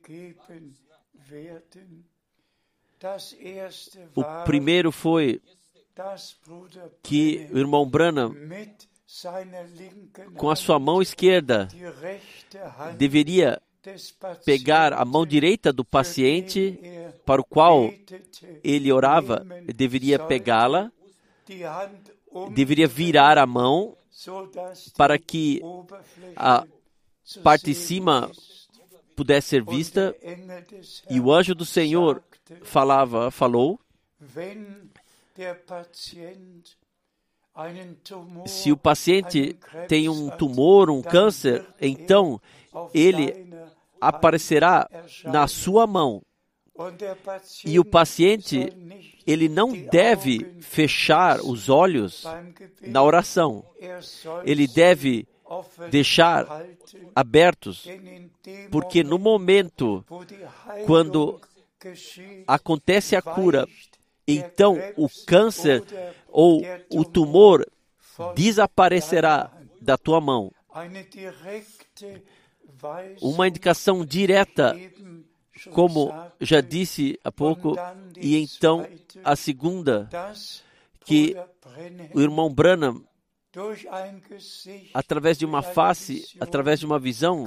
O 4.15 4.45
primeiro 4.45 4.91
foi 4.91 5.41
que 7.03 7.49
o 7.53 7.59
irmão 7.59 7.89
Branham, 7.89 8.35
com 10.37 10.51
a 10.51 10.57
sua 10.57 10.79
mão 10.79 11.01
esquerda, 11.01 11.69
deveria 12.97 13.61
pegar 14.45 14.93
a 14.93 15.05
mão 15.05 15.27
direita 15.27 15.73
do 15.73 15.85
paciente 15.85 16.79
para 17.25 17.41
o 17.41 17.45
qual 17.45 17.93
ele 18.63 18.93
orava, 18.93 19.47
deveria 19.75 20.19
pegá-la, 20.19 20.91
deveria 22.53 22.89
virar 22.89 23.39
a 23.39 23.47
mão 23.47 23.97
para 24.97 25.19
que 25.19 25.61
a 26.37 26.65
parte 27.43 27.67
de 27.67 27.75
cima 27.75 28.31
pudesse 29.15 29.49
ser 29.49 29.65
vista, 29.65 30.15
e 31.09 31.21
o 31.21 31.33
anjo 31.33 31.55
do 31.55 31.65
Senhor 31.65 32.23
falava, 32.63 33.31
falou, 33.31 33.79
se 38.47 38.73
o 38.73 38.77
paciente 38.77 39.57
tem 39.89 40.09
um 40.09 40.29
tumor, 40.31 40.91
um 40.91 41.01
câncer, 41.01 41.65
então 41.81 42.41
ele 42.93 43.49
aparecerá 44.01 44.89
na 45.25 45.47
sua 45.47 45.87
mão. 45.87 46.23
E 47.65 47.79
o 47.79 47.85
paciente, 47.85 48.73
ele 49.27 49.49
não 49.49 49.73
deve 49.73 50.57
fechar 50.61 51.41
os 51.41 51.69
olhos 51.69 52.25
na 52.83 53.03
oração. 53.03 53.65
Ele 54.45 54.67
deve 54.67 55.27
deixar 55.91 56.47
abertos, 57.15 57.87
porque 58.71 59.05
no 59.05 59.19
momento 59.19 60.05
quando 60.87 61.41
acontece 62.47 63.15
a 63.15 63.23
cura, 63.23 63.69
então 64.27 64.77
o 64.97 65.09
câncer 65.27 65.85
ou 66.29 66.63
o 66.91 67.05
tumor 67.05 67.65
desaparecerá 68.35 69.51
da 69.81 69.97
tua 69.97 70.21
mão. 70.21 70.51
Uma 73.21 73.49
indicação 73.49 74.05
direta, 74.05 74.77
como 75.73 76.13
já 76.41 76.61
disse 76.61 77.19
há 77.25 77.33
pouco, 77.33 77.75
e 78.17 78.37
então 78.37 78.87
a 79.23 79.37
segunda, 79.37 80.09
que 81.05 81.37
o 82.15 82.21
irmão 82.21 82.53
Branham, 82.53 83.03
através 84.93 85.39
de 85.39 85.47
uma 85.47 85.63
face, 85.63 86.27
através 86.41 86.81
de 86.81 86.87
uma 86.87 86.99
visão, 86.99 87.47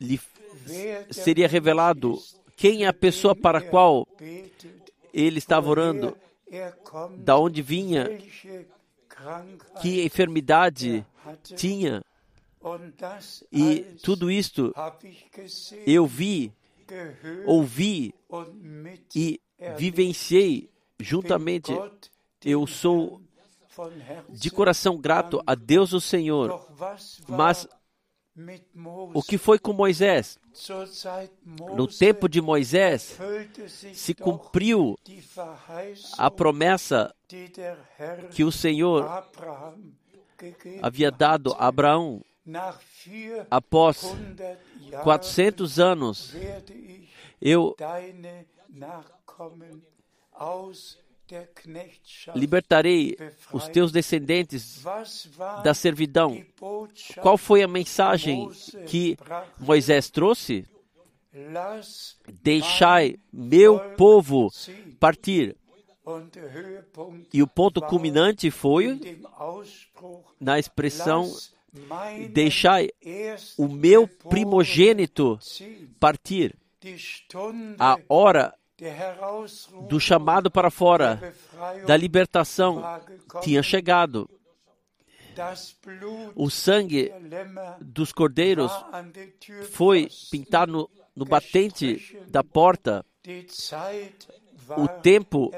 lhe 0.00 0.20
seria 1.10 1.48
revelado 1.48 2.18
quem 2.56 2.84
é 2.84 2.88
a 2.88 2.92
pessoa 2.92 3.34
para 3.34 3.58
a 3.58 3.62
qual 3.62 4.06
ele 5.14 5.38
estava 5.38 5.68
orando, 5.68 6.16
da 7.18 7.38
onde 7.38 7.62
vinha, 7.62 8.18
que 9.80 10.04
enfermidade 10.04 11.06
tinha. 11.56 12.02
E 13.50 13.80
tudo 14.02 14.30
isto 14.30 14.74
eu 15.86 16.06
vi, 16.06 16.52
ouvi 17.46 18.14
e 19.14 19.40
vivenciei 19.78 20.68
juntamente. 20.98 21.72
Eu 22.44 22.66
sou 22.66 23.22
de 24.28 24.50
coração 24.50 24.98
grato 24.98 25.42
a 25.46 25.54
Deus 25.54 25.92
o 25.92 26.00
Senhor. 26.00 26.66
Mas 27.28 27.66
o 29.14 29.22
que 29.22 29.38
foi 29.38 29.58
com 29.58 29.72
Moisés? 29.72 30.38
No 31.74 31.86
tempo 31.86 32.28
de 32.28 32.40
Moisés 32.40 33.16
se 33.94 34.14
cumpriu 34.14 34.98
a 36.18 36.30
promessa 36.30 37.14
que 38.32 38.44
o 38.44 38.52
Senhor 38.52 39.08
havia 40.82 41.10
dado 41.10 41.54
a 41.54 41.66
Abraão 41.68 42.22
após 43.50 44.14
400 45.02 45.78
anos. 45.78 46.34
Eu 47.40 47.76
libertarei 52.34 53.16
os 53.52 53.68
teus 53.68 53.92
descendentes 53.92 54.82
da 55.62 55.74
servidão. 55.74 56.42
Qual 57.20 57.38
foi 57.38 57.62
a 57.62 57.68
mensagem 57.68 58.50
que 58.86 59.16
Moisés 59.58 60.10
trouxe? 60.10 60.66
Deixai 62.42 63.16
meu 63.32 63.78
povo 63.96 64.50
partir. 64.98 65.56
E 67.32 67.42
o 67.42 67.46
ponto 67.46 67.80
culminante 67.80 68.50
foi 68.50 69.20
na 70.40 70.58
expressão: 70.58 71.30
deixai 72.30 72.90
o 73.56 73.68
meu 73.68 74.06
primogênito 74.06 75.38
partir. 75.98 76.56
A 77.78 77.98
hora 78.08 78.54
do 79.88 80.00
chamado 80.00 80.50
para 80.50 80.70
fora, 80.70 81.34
da 81.86 81.96
libertação, 81.96 82.82
tinha 83.42 83.62
chegado. 83.62 84.28
O 86.34 86.50
sangue 86.50 87.12
dos 87.80 88.12
cordeiros 88.12 88.72
foi 89.70 90.08
pintado 90.30 90.72
no, 90.72 90.90
no 91.14 91.24
batente 91.24 92.18
da 92.28 92.42
porta. 92.42 93.04
O 94.76 94.88
tempo 95.02 95.50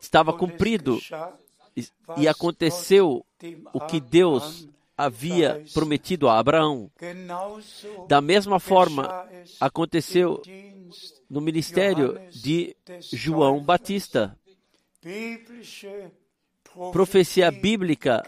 estava 0.00 0.32
cumprido 0.32 0.98
e 2.16 2.26
aconteceu 2.26 3.24
o 3.72 3.80
que 3.80 4.00
Deus 4.00 4.68
havia 4.96 5.64
prometido 5.74 6.28
a 6.28 6.38
Abraão. 6.38 6.90
Da 8.08 8.20
mesma 8.20 8.58
forma, 8.58 9.28
aconteceu 9.60 10.40
no 11.28 11.40
ministério 11.40 12.18
de 12.30 12.74
João 13.12 13.62
Batista. 13.62 14.38
Profecia 16.92 17.50
bíblica 17.50 18.22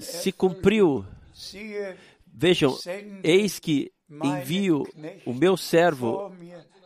se 0.00 0.32
cumpriu. 0.32 1.04
Vejam, 2.32 2.76
eis 3.22 3.58
que 3.58 3.92
envio 4.10 4.84
o 5.26 5.32
meu 5.32 5.56
servo 5.56 6.32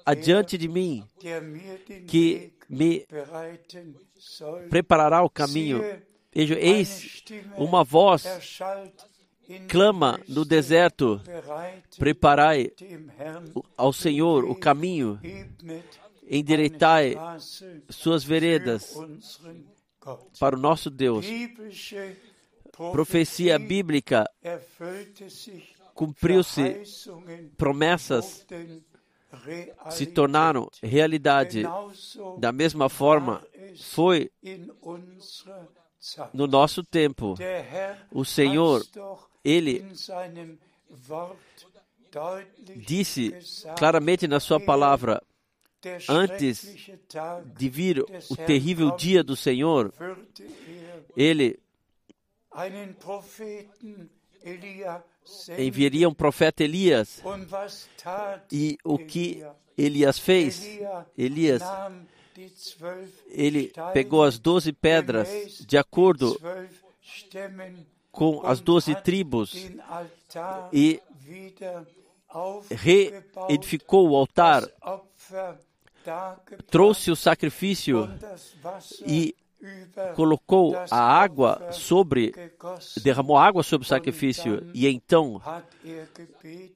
adiante 0.04 0.58
de 0.58 0.68
mim, 0.68 1.04
que 2.06 2.52
me 2.68 3.06
preparará 4.68 5.22
o 5.22 5.30
caminho. 5.30 5.82
Vejam, 6.34 6.58
eis 6.58 7.22
uma 7.56 7.84
voz 7.84 8.24
clama 9.68 10.20
no 10.28 10.44
deserto: 10.44 11.20
preparai 11.98 12.72
ao 13.76 13.92
Senhor 13.92 14.44
o 14.44 14.54
caminho, 14.54 15.20
endireitai 16.28 17.16
suas 17.88 18.24
veredas 18.24 18.94
para 20.38 20.56
o 20.56 20.60
nosso 20.60 20.90
Deus. 20.90 21.26
Profecia 22.90 23.58
bíblica 23.58 24.28
cumpriu-se, 25.94 26.82
promessas 27.56 28.44
se 29.90 30.06
tornaram 30.06 30.68
realidade. 30.82 31.62
Da 32.38 32.50
mesma 32.50 32.88
forma, 32.88 33.46
foi 33.80 34.30
no 36.32 36.46
nosso 36.46 36.82
tempo. 36.82 37.34
O 38.12 38.24
Senhor, 38.24 38.84
Ele 39.44 39.84
disse 42.76 43.34
claramente 43.76 44.26
na 44.26 44.40
Sua 44.40 44.60
palavra: 44.60 45.22
antes 46.08 46.76
de 47.56 47.68
vir 47.68 48.04
o 48.30 48.36
terrível 48.36 48.90
dia 48.96 49.22
do 49.22 49.36
Senhor, 49.36 49.92
Ele 51.16 51.58
enviaria 55.58 56.08
um 56.08 56.14
profeta 56.14 56.62
Elias. 56.64 57.22
E 58.52 58.78
o 58.84 58.98
que 58.98 59.44
Elias 59.76 60.18
fez? 60.18 60.78
Elias, 61.16 61.62
ele 63.28 63.72
pegou 63.92 64.22
as 64.22 64.38
doze 64.38 64.72
pedras 64.72 65.28
de 65.66 65.76
acordo 65.76 66.40
com 68.10 68.46
as 68.46 68.60
doze 68.60 68.94
tribos 68.94 69.54
e 70.72 71.00
reedificou 72.70 74.10
o 74.10 74.16
altar, 74.16 74.64
trouxe 76.70 77.10
o 77.10 77.16
sacrifício 77.16 78.08
e 79.06 79.34
colocou 80.14 80.76
a 80.90 81.00
água 81.00 81.72
sobre, 81.72 82.34
derramou 83.02 83.38
água 83.38 83.62
sobre 83.62 83.86
o 83.86 83.88
sacrifício, 83.88 84.70
e 84.74 84.86
então 84.86 85.40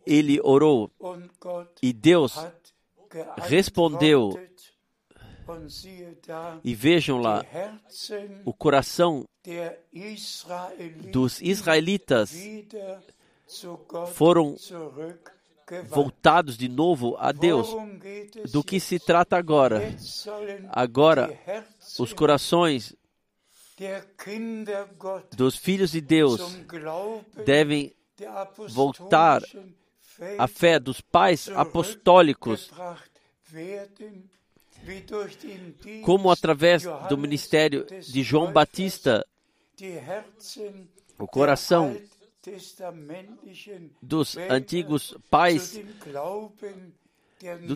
ele 0.07 0.41
orou, 0.43 0.91
e 1.83 1.93
Deus 1.93 2.35
respondeu. 3.37 4.39
E 6.63 6.75
vejam 6.75 7.19
lá, 7.19 7.45
o 8.45 8.53
coração 8.53 9.25
dos 11.11 11.41
israelitas 11.41 12.35
foram 14.13 14.57
voltados 15.89 16.57
de 16.57 16.69
novo 16.69 17.17
a 17.19 17.33
Deus. 17.33 17.69
Do 18.51 18.63
que 18.63 18.81
se 18.81 18.99
trata 18.99 19.37
agora? 19.37 19.95
Agora, 20.71 21.39
os 21.99 22.13
corações 22.13 22.95
dos 25.37 25.57
filhos 25.57 25.93
de 25.93 26.01
Deus 26.01 26.41
devem 27.45 27.95
voltar 28.71 29.43
à 30.37 30.49
fé 30.49 30.81
dos 30.81 31.01
pais 31.01 31.49
apostólicos, 31.51 32.71
como 36.05 36.31
através 36.31 36.85
do 37.09 37.19
ministério 37.19 37.87
de 38.01 38.23
João 38.23 38.53
Batista, 38.53 39.27
o 41.19 41.27
coração 41.27 41.97
dos 44.03 44.37
antigos 44.37 45.17
pais 45.31 45.79
do, 47.39 47.75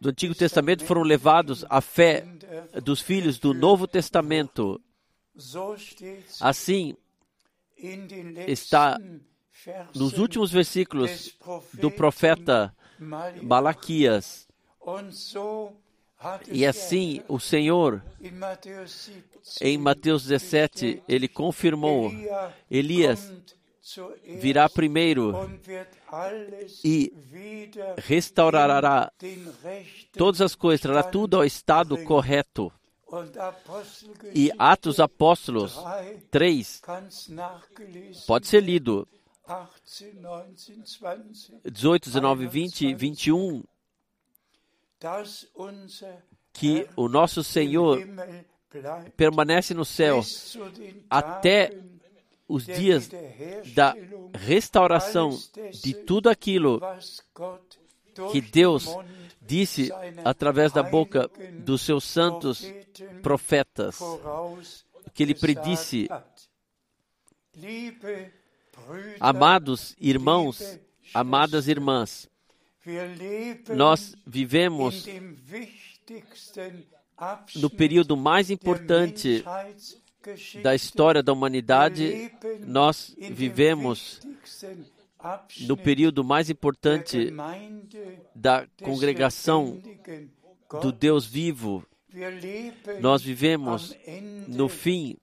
do, 0.00 0.08
Antigo 0.08 0.34
Testamento 0.34 0.84
foram 0.84 1.02
levados 1.02 1.64
à 1.68 1.80
fé 1.80 2.26
dos 2.82 3.00
filhos 3.00 3.38
do 3.38 3.54
Novo 3.54 3.86
Testamento. 3.86 4.80
Assim, 6.40 6.96
está 8.46 8.98
nos 9.94 10.18
últimos 10.18 10.50
versículos 10.50 11.36
do 11.74 11.90
profeta 11.90 12.74
Malaquias. 13.42 14.46
E 16.50 16.66
assim 16.66 17.22
o 17.28 17.38
Senhor, 17.38 18.02
em 19.60 19.78
Mateus 19.78 20.24
17, 20.24 21.02
ele 21.08 21.28
confirmou: 21.28 22.10
Elias 22.68 23.32
virá 24.40 24.68
primeiro 24.68 25.32
e 26.84 27.12
restaurará 27.98 29.12
todas 30.12 30.40
as 30.40 30.54
coisas, 30.56 30.80
trará 30.80 31.04
tudo 31.04 31.36
ao 31.36 31.44
estado 31.44 31.96
correto. 32.04 32.72
E 34.34 34.50
Atos 34.58 35.00
Apóstolos 35.00 35.78
3 36.30 36.82
pode 38.26 38.46
ser 38.46 38.62
lido. 38.62 39.06
18, 41.64 42.04
19, 42.04 42.46
20, 42.46 42.94
21. 42.94 43.64
Que 46.52 46.88
o 46.96 47.08
nosso 47.08 47.44
Senhor 47.44 48.00
permanece 49.16 49.74
no 49.74 49.84
céu 49.84 50.20
até 51.08 51.76
os 52.48 52.64
dias 52.64 53.10
da 53.74 53.94
restauração 54.34 55.38
de 55.82 55.94
tudo 55.94 56.28
aquilo 56.30 56.80
que 58.32 58.40
Deus 58.40 58.88
disse 59.40 59.90
através 60.24 60.72
da 60.72 60.82
boca 60.82 61.30
dos 61.60 61.82
seus 61.82 62.04
santos 62.04 62.64
profetas, 63.22 63.98
que 65.14 65.22
ele 65.22 65.34
predisse. 65.34 66.08
Amados 69.20 69.94
irmãos, 70.00 70.78
amadas 71.12 71.68
irmãs, 71.68 72.28
nós 73.74 74.14
vivemos 74.26 75.06
no 77.56 77.68
período 77.70 78.16
mais 78.16 78.50
importante 78.50 79.44
da 80.62 80.74
história 80.74 81.22
da 81.22 81.32
humanidade, 81.32 82.30
nós 82.66 83.14
vivemos 83.18 84.20
no 85.66 85.76
período 85.76 86.22
mais 86.22 86.48
importante 86.50 87.32
da 88.34 88.66
congregação 88.82 89.80
do 90.80 90.92
Deus 90.92 91.26
vivo. 91.26 91.84
Nós 93.00 93.22
vivemos 93.22 93.94
no 94.46 94.68
fim 94.68 95.16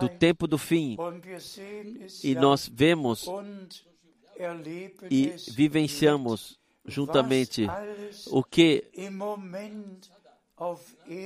do 0.00 0.08
tempo 0.08 0.46
do 0.46 0.58
fim. 0.58 0.96
E 2.22 2.34
nós 2.34 2.70
vemos 2.72 3.26
e 5.10 5.34
vivenciamos 5.50 6.58
juntamente 6.84 7.66
o 8.26 8.42
que 8.42 8.84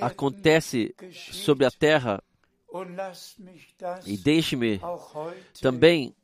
acontece 0.00 0.94
sobre 1.32 1.66
a 1.66 1.70
terra. 1.70 2.22
E 4.04 4.16
deixe-me 4.16 4.80
também 5.60 6.14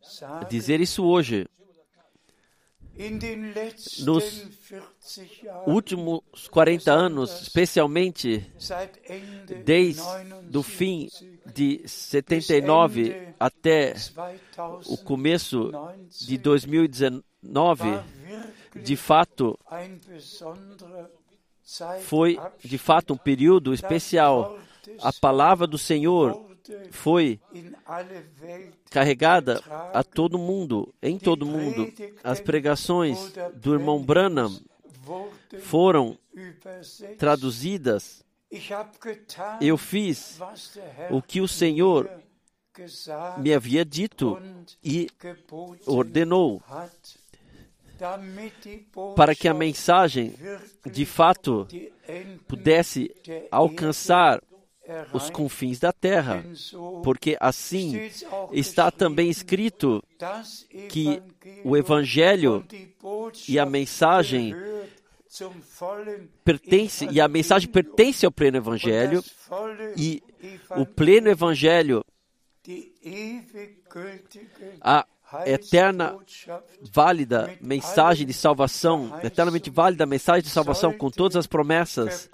dizer 0.48 0.80
isso 0.80 1.04
hoje. 1.04 1.46
Nos 4.04 4.46
últimos 5.66 6.20
40 6.50 6.92
anos, 6.92 7.42
especialmente 7.42 8.46
desde 9.64 10.02
o 10.54 10.62
fim 10.62 11.08
de 11.54 11.82
79 11.86 13.34
até 13.40 13.94
o 14.86 14.96
começo 14.98 15.72
de 16.20 16.36
2019, 16.36 18.00
de 18.76 18.96
fato, 18.96 19.58
foi 22.02 22.38
de 22.62 22.76
fato 22.78 23.14
um 23.14 23.18
período 23.18 23.72
especial. 23.72 24.58
A 25.00 25.12
palavra 25.12 25.66
do 25.66 25.78
Senhor 25.78 26.51
foi 26.90 27.40
carregada 28.90 29.62
a 29.92 30.02
todo 30.02 30.38
mundo, 30.38 30.94
em 31.02 31.18
todo 31.18 31.46
mundo. 31.46 31.92
As 32.22 32.40
pregações 32.40 33.32
do 33.54 33.72
irmão 33.74 34.02
Branham 34.02 34.60
foram 35.60 36.18
traduzidas. 37.18 38.24
Eu 39.60 39.78
fiz 39.78 40.38
o 41.10 41.22
que 41.22 41.40
o 41.40 41.48
Senhor 41.48 42.10
me 43.38 43.52
havia 43.52 43.84
dito 43.84 44.38
e 44.82 45.08
ordenou 45.86 46.62
para 49.14 49.34
que 49.34 49.48
a 49.48 49.54
mensagem 49.54 50.34
de 50.90 51.06
fato 51.06 51.66
pudesse 52.46 53.14
alcançar 53.50 54.42
os 55.12 55.30
confins 55.30 55.78
da 55.78 55.92
terra, 55.92 56.44
porque 57.04 57.36
assim 57.40 58.10
está 58.50 58.90
também 58.90 59.30
escrito 59.30 60.02
que 60.88 61.22
o 61.64 61.76
Evangelho 61.76 62.64
e 63.48 63.58
a 63.58 63.66
mensagem 63.66 64.54
pertence 66.44 67.08
e 67.10 67.20
a 67.20 67.28
mensagem 67.28 67.68
pertence 67.68 68.26
ao 68.26 68.32
pleno 68.32 68.56
Evangelho 68.56 69.22
e 69.96 70.22
o 70.76 70.84
pleno 70.84 71.28
Evangelho 71.28 72.04
a 74.80 75.06
eterna, 75.46 76.16
válida 76.80 77.56
mensagem 77.60 78.26
de 78.26 78.32
salvação, 78.32 79.18
eternamente 79.22 79.70
válida 79.70 80.04
mensagem 80.04 80.42
de 80.42 80.50
salvação 80.50 80.92
com 80.92 81.10
todas 81.10 81.36
as 81.36 81.46
promessas, 81.46 82.28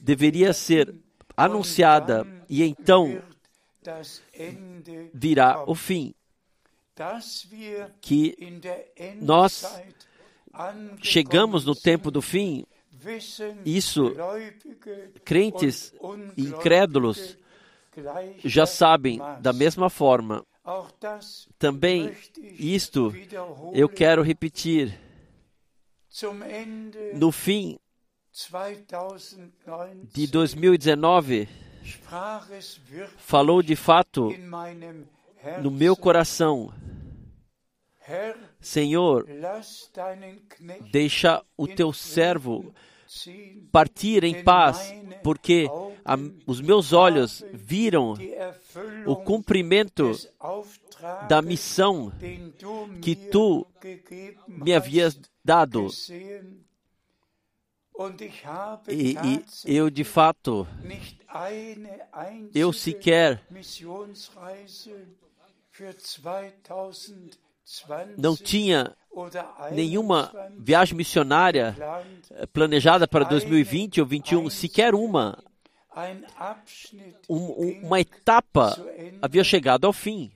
deveria 0.00 0.52
ser 0.52 0.94
anunciada 1.36 2.26
e 2.48 2.62
então 2.62 3.22
virá 5.12 5.64
o 5.66 5.74
fim. 5.74 6.14
Que 8.00 8.36
nós 9.20 9.80
chegamos 11.02 11.64
no 11.64 11.74
tempo 11.74 12.10
do 12.10 12.22
fim, 12.22 12.64
isso 13.64 14.14
crentes 15.24 15.92
e 16.36 16.42
incrédulos 16.42 17.36
já 18.44 18.66
sabem 18.66 19.20
da 19.40 19.52
mesma 19.52 19.90
forma. 19.90 20.44
Também 21.58 22.16
isto 22.58 23.12
eu 23.72 23.88
quero 23.88 24.22
repetir. 24.22 24.98
No 27.14 27.32
fim 27.32 27.78
de 30.12 30.26
2019, 30.26 31.48
falou 33.16 33.62
de 33.62 33.76
fato 33.76 34.30
no 35.62 35.70
meu 35.70 35.96
coração: 35.96 36.74
Senhor, 38.60 39.24
deixa 40.90 41.40
o 41.56 41.68
teu 41.68 41.92
servo 41.92 42.74
partir 43.70 44.24
em 44.24 44.42
paz, 44.42 44.92
porque 45.22 45.70
a, 46.04 46.16
os 46.44 46.60
meus 46.60 46.92
olhos 46.92 47.44
viram 47.52 48.14
o 49.06 49.14
cumprimento 49.14 50.10
da 51.28 51.40
missão 51.40 52.12
que 53.00 53.14
tu 53.14 53.64
me 54.48 54.74
havias 54.74 55.16
dado. 55.44 55.86
E, 58.88 59.16
e, 59.66 59.76
eu, 59.76 59.88
de 59.88 60.02
fato, 60.02 60.66
eu 62.52 62.72
sequer 62.72 63.40
não 68.16 68.36
tinha 68.36 68.96
nenhuma 69.72 70.32
viagem 70.58 70.96
missionária 70.96 71.76
planejada 72.52 73.06
para 73.06 73.24
2020 73.24 74.00
ou 74.00 74.06
2021, 74.06 74.50
sequer 74.50 74.94
uma. 74.94 75.38
Um, 77.28 77.86
uma 77.86 78.00
etapa 78.00 78.76
havia 79.22 79.44
chegado 79.44 79.86
ao 79.86 79.92
fim. 79.92 80.32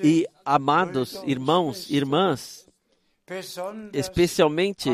E, 0.00 0.28
amados 0.44 1.14
irmãos, 1.24 1.90
irmãs, 1.90 2.67
especialmente 3.92 4.90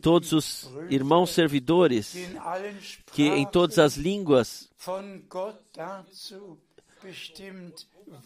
todos 0.00 0.32
os 0.32 0.70
irmãos 0.90 1.30
servidores 1.30 2.16
que 3.12 3.24
em 3.24 3.46
todas 3.46 3.78
as 3.78 3.96
línguas 3.96 4.68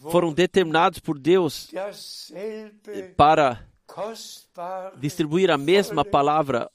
foram 0.09 0.33
determinados 0.33 0.99
por 0.99 1.19
Deus 1.19 1.71
para 3.15 3.65
distribuir 4.97 5.51
a 5.51 5.57
mesma 5.57 6.05
palavra, 6.05 6.69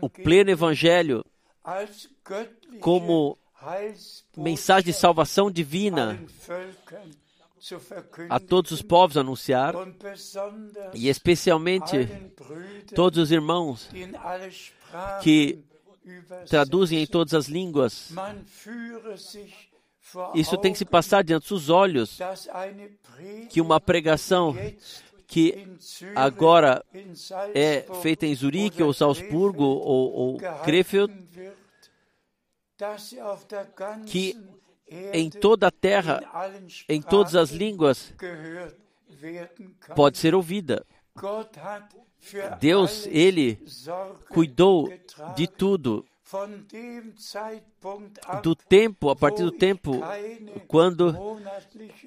o 0.00 0.08
pleno 0.08 0.50
evangelho, 0.50 1.24
como 2.80 3.36
mensagem 4.36 4.92
de 4.92 4.92
salvação 4.92 5.50
divina 5.50 6.18
a 8.28 8.40
todos 8.40 8.70
os 8.70 8.82
povos 8.82 9.16
anunciar, 9.16 9.74
e 10.94 11.08
especialmente 11.08 12.08
todos 12.94 13.18
os 13.18 13.30
irmãos 13.30 13.88
que 15.22 15.62
traduzem 16.48 17.02
em 17.02 17.06
todas 17.06 17.34
as 17.34 17.46
línguas. 17.46 18.12
Isso 20.34 20.58
tem 20.58 20.72
que 20.72 20.78
se 20.78 20.84
passar 20.84 21.22
diante 21.22 21.48
dos 21.48 21.68
olhos 21.68 22.18
que 23.48 23.60
uma 23.60 23.80
pregação 23.80 24.54
que 25.26 25.68
agora 26.16 26.84
é 27.54 27.86
feita 28.02 28.26
em 28.26 28.34
Zurique 28.34 28.82
ou 28.82 28.92
Salzburgo 28.92 29.62
ou, 29.62 30.12
ou 30.12 30.38
Krefeld, 30.64 31.12
que 34.06 34.36
em 35.12 35.30
toda 35.30 35.68
a 35.68 35.70
terra, 35.70 36.20
em 36.88 37.00
todas 37.00 37.36
as 37.36 37.50
línguas, 37.50 38.12
pode 39.94 40.18
ser 40.18 40.34
ouvida. 40.34 40.84
Deus, 42.60 43.06
Ele 43.06 43.58
cuidou 44.28 44.92
de 45.36 45.46
tudo. 45.46 46.04
Do 48.42 48.54
tempo, 48.54 49.10
a 49.10 49.16
partir 49.16 49.42
do 49.42 49.50
tempo, 49.50 50.00
quando 50.68 51.16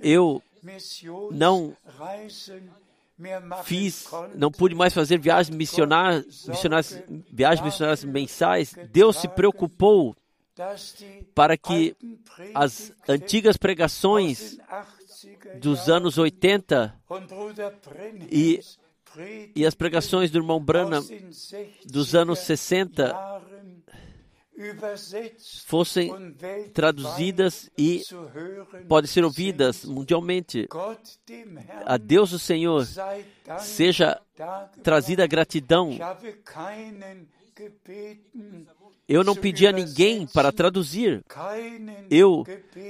eu 0.01 0.41
não 1.31 1.75
fiz, 3.63 4.09
não 4.33 4.49
pude 4.49 4.75
mais 4.75 4.93
fazer 4.93 5.19
viagens 5.19 5.55
missionárias, 5.55 6.45
missionárias, 6.47 7.03
viagens 7.31 7.65
missionárias 7.65 8.03
mensais, 8.05 8.75
Deus 8.91 9.17
se 9.17 9.27
preocupou 9.27 10.15
para 11.33 11.57
que 11.57 11.95
as 12.53 12.91
antigas 13.07 13.57
pregações 13.57 14.57
dos 15.59 15.89
anos 15.89 16.17
80 16.17 16.93
e, 18.29 18.59
e 19.55 19.65
as 19.65 19.73
pregações 19.73 20.29
do 20.31 20.37
irmão 20.37 20.59
Branham 20.59 21.03
dos 21.85 22.13
anos 22.13 22.39
60 22.39 23.13
fossem 25.65 26.11
traduzidas 26.73 27.69
e 27.77 28.03
podem 28.87 29.09
ser 29.09 29.23
ouvidas 29.23 29.83
mundialmente. 29.83 30.67
A 31.85 31.97
Deus 31.97 32.31
o 32.33 32.39
Senhor 32.39 32.85
seja 33.59 34.21
trazida 34.83 35.25
gratidão. 35.25 35.97
Eu 39.07 39.23
não 39.23 39.35
pedi 39.35 39.67
a 39.67 39.71
ninguém 39.71 40.25
para 40.25 40.51
traduzir. 40.51 41.23
Eu 42.09 42.45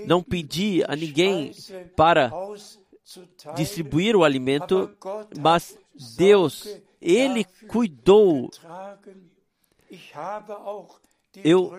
não 0.05 0.21
pedi 0.21 0.83
a 0.87 0.95
ninguém 0.95 1.51
para 1.95 2.31
distribuir 3.55 4.15
o 4.15 4.23
alimento, 4.23 4.89
mas 5.39 5.77
Deus, 6.15 6.67
Ele 7.01 7.45
cuidou. 7.67 8.49
Eu, 11.43 11.71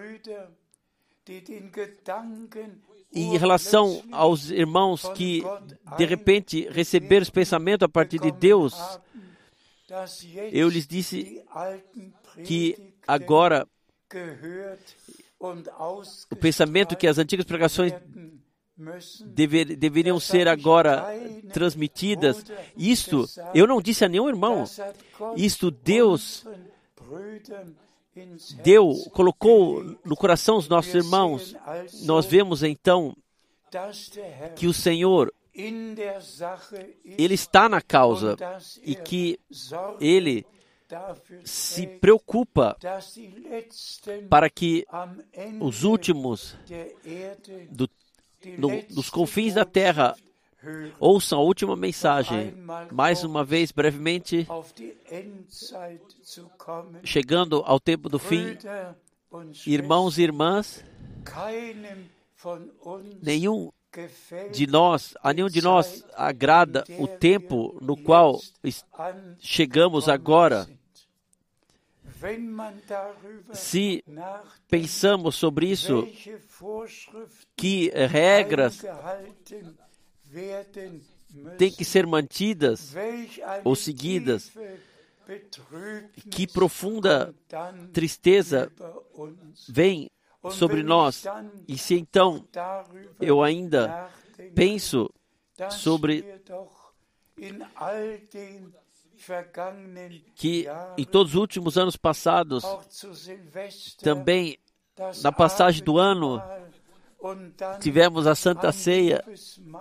em 3.13 3.39
relação 3.39 4.03
aos 4.11 4.51
irmãos 4.51 5.09
que 5.15 5.43
de 5.97 6.05
repente 6.05 6.69
receberam 6.71 7.23
esse 7.23 7.33
pensamento 7.33 7.85
a 7.85 7.89
partir 7.89 8.19
de 8.19 8.33
Deus, 8.33 8.75
eu 10.53 10.69
lhes 10.69 10.87
disse 10.87 11.43
que 12.45 12.93
agora 13.07 13.67
o 16.31 16.37
pensamento 16.37 16.97
que 16.97 17.07
as 17.07 17.19
antigas 17.19 17.45
pregações 17.45 17.93
dever, 19.27 19.77
deveriam 19.77 20.19
ser 20.19 20.49
agora 20.49 21.05
transmitidas. 21.53 22.45
Isto, 22.77 23.27
eu 23.55 23.67
não 23.67 23.81
disse 23.81 24.05
a 24.05 24.09
nenhum 24.09 24.29
irmão, 24.29 24.65
isto 25.37 25.71
Deus 25.71 26.45
deu, 28.63 28.93
colocou 29.13 29.83
no 30.05 30.17
coração 30.17 30.57
dos 30.57 30.69
nossos 30.69 30.95
irmãos. 30.95 31.55
Nós 32.05 32.27
vemos 32.27 32.63
então 32.63 33.17
que 34.57 34.67
o 34.67 34.73
Senhor 34.73 35.33
ele 35.55 37.35
está 37.35 37.69
na 37.69 37.81
causa 37.81 38.37
e 38.83 38.95
que 38.95 39.39
ele 40.01 40.45
se 41.45 41.87
preocupa 41.87 42.77
para 44.29 44.49
que 44.51 44.87
os 45.61 45.85
últimos 45.85 46.57
do, 47.71 47.89
no, 48.59 48.83
dos 48.91 49.11
confins 49.11 49.55
da 49.55 49.65
terra 49.65 50.17
ouçam 50.99 51.39
a 51.39 51.43
última 51.43 51.77
mensagem. 51.77 52.55
Mais 52.91 53.25
uma 53.25 53.45
vez, 53.45 53.71
brevemente, 53.73 54.47
chegando 57.03 57.63
ao 57.65 57.79
tempo 57.79 58.09
do 58.09 58.19
fim, 58.19 58.57
irmãos 59.67 60.19
e 60.19 60.23
irmãs, 60.23 60.85
nenhum 63.23 63.71
de 64.53 64.67
nós, 64.67 65.15
a 65.23 65.33
nenhum 65.33 65.49
de 65.49 65.63
nós 65.63 66.05
agrada 66.15 66.85
o 66.99 67.07
tempo 67.07 67.77
no 67.81 67.97
qual 67.97 68.41
chegamos 69.39 70.09
agora. 70.09 70.67
Se 73.53 74.05
pensamos 74.69 75.35
sobre 75.35 75.71
isso, 75.71 76.07
que 77.57 77.91
regras 77.91 78.83
têm 81.59 81.73
que 81.73 81.85
ser 81.85 82.07
mantidas 82.07 82.95
ou 83.63 83.75
seguidas, 83.75 84.53
que 86.31 86.47
profunda 86.47 87.35
tristeza 87.93 88.71
vem 89.69 90.11
sobre 90.51 90.83
nós. 90.83 91.25
E 91.67 91.77
se 91.79 91.95
então 91.95 92.47
eu 93.21 93.43
ainda 93.43 94.11
penso 94.55 95.11
sobre 95.71 96.25
que 100.35 100.67
em 100.97 101.05
todos 101.05 101.35
os 101.35 101.41
últimos 101.41 101.79
anos 101.79 101.97
passados, 101.97 102.65
também 104.03 104.59
na 105.23 105.33
passagem 105.33 105.83
do 105.83 105.99
ano, 105.99 106.43
tivemos 107.81 108.27
a 108.27 108.35
Santa 108.35 108.71
Ceia 108.73 109.25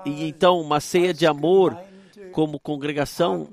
e 0.05 0.27
então 0.27 0.59
uma 0.59 0.79
ceia 0.79 1.13
de 1.13 1.25
amor 1.25 1.77
como 2.31 2.59
congregação. 2.59 3.49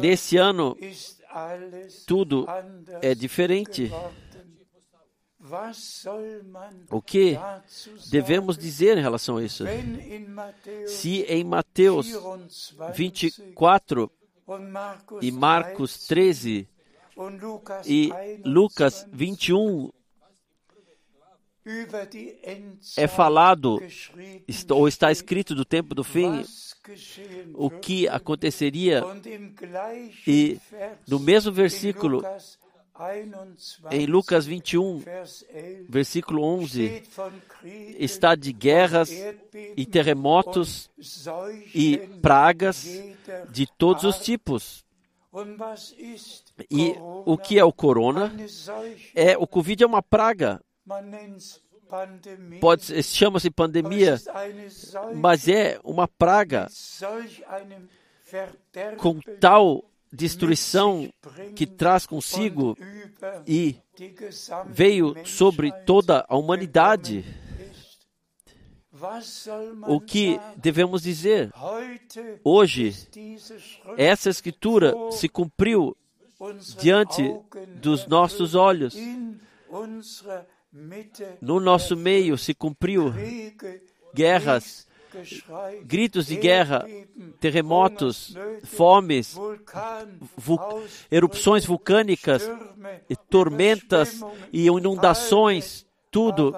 Nesse 0.00 0.36
ano, 0.36 0.76
tudo 2.06 2.46
é 3.00 3.14
diferente. 3.14 3.90
O 6.90 7.00
que 7.02 7.38
devemos 8.10 8.56
dizer 8.56 8.98
em 8.98 9.02
relação 9.02 9.36
a 9.36 9.44
isso? 9.44 9.64
Se 10.86 11.22
em 11.22 11.44
Mateus 11.44 12.08
24 12.94 14.10
e 15.20 15.30
Marcos 15.30 16.06
13 16.06 16.68
e 17.86 18.12
Lucas 18.44 19.06
21 19.12 19.90
é 22.96 23.06
falado 23.06 23.78
ou 24.70 24.88
está 24.88 25.12
escrito 25.12 25.54
do 25.54 25.64
tempo 25.64 25.94
do 25.94 26.02
fim 26.02 26.42
o 27.54 27.68
que 27.68 28.08
aconteceria 28.08 29.02
e 30.26 30.58
no 31.06 31.18
mesmo 31.18 31.52
versículo 31.52 32.22
em 33.92 34.06
Lucas 34.06 34.44
21, 34.44 35.02
versículo 35.88 36.42
11, 36.42 37.02
está 37.98 38.34
de 38.34 38.52
guerras 38.52 39.10
e 39.76 39.86
terremotos 39.86 40.90
e 41.74 41.98
pragas 42.20 42.86
de 43.50 43.66
todos 43.66 44.04
os 44.04 44.18
tipos. 44.18 44.84
E 46.70 46.94
o 46.98 47.38
que 47.38 47.58
é 47.58 47.64
o 47.64 47.72
corona? 47.72 48.34
É 49.14 49.36
o 49.38 49.46
Covid 49.46 49.84
é 49.84 49.86
uma 49.86 50.02
praga. 50.02 50.60
Pode 52.60 53.02
chama-se 53.02 53.50
pandemia, 53.50 54.16
mas 55.14 55.48
é 55.48 55.78
uma 55.84 56.08
praga 56.08 56.68
com 58.98 59.20
tal 59.40 59.84
destruição 60.12 61.08
que 61.54 61.66
traz 61.66 62.06
consigo 62.06 62.76
e 63.46 63.76
veio 64.66 65.14
sobre 65.26 65.72
toda 65.84 66.24
a 66.28 66.36
humanidade. 66.36 67.24
O 69.86 70.00
que 70.00 70.40
devemos 70.56 71.02
dizer? 71.02 71.52
Hoje, 72.42 72.94
essa 73.96 74.28
escritura 74.28 74.94
se 75.12 75.28
cumpriu 75.28 75.96
diante 76.80 77.22
dos 77.80 78.06
nossos 78.06 78.54
olhos. 78.54 78.96
No 81.40 81.60
nosso 81.60 81.96
meio 81.96 82.36
se 82.36 82.54
cumpriu 82.54 83.12
guerras, 84.14 84.87
gritos 85.84 86.26
de 86.26 86.36
guerra, 86.36 86.86
terremotos, 87.40 88.34
fomes, 88.64 89.36
vu 90.36 90.58
erupções 91.10 91.64
vulcânicas, 91.64 92.48
tormentas 93.28 94.20
e 94.52 94.66
inundações, 94.66 95.86
tudo 96.10 96.54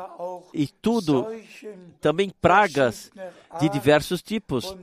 e 0.55 0.67
tudo, 0.67 1.27
também 2.01 2.31
pragas 2.41 3.11
de 3.61 3.69
diversos 3.69 4.23
tipos. 4.23 4.77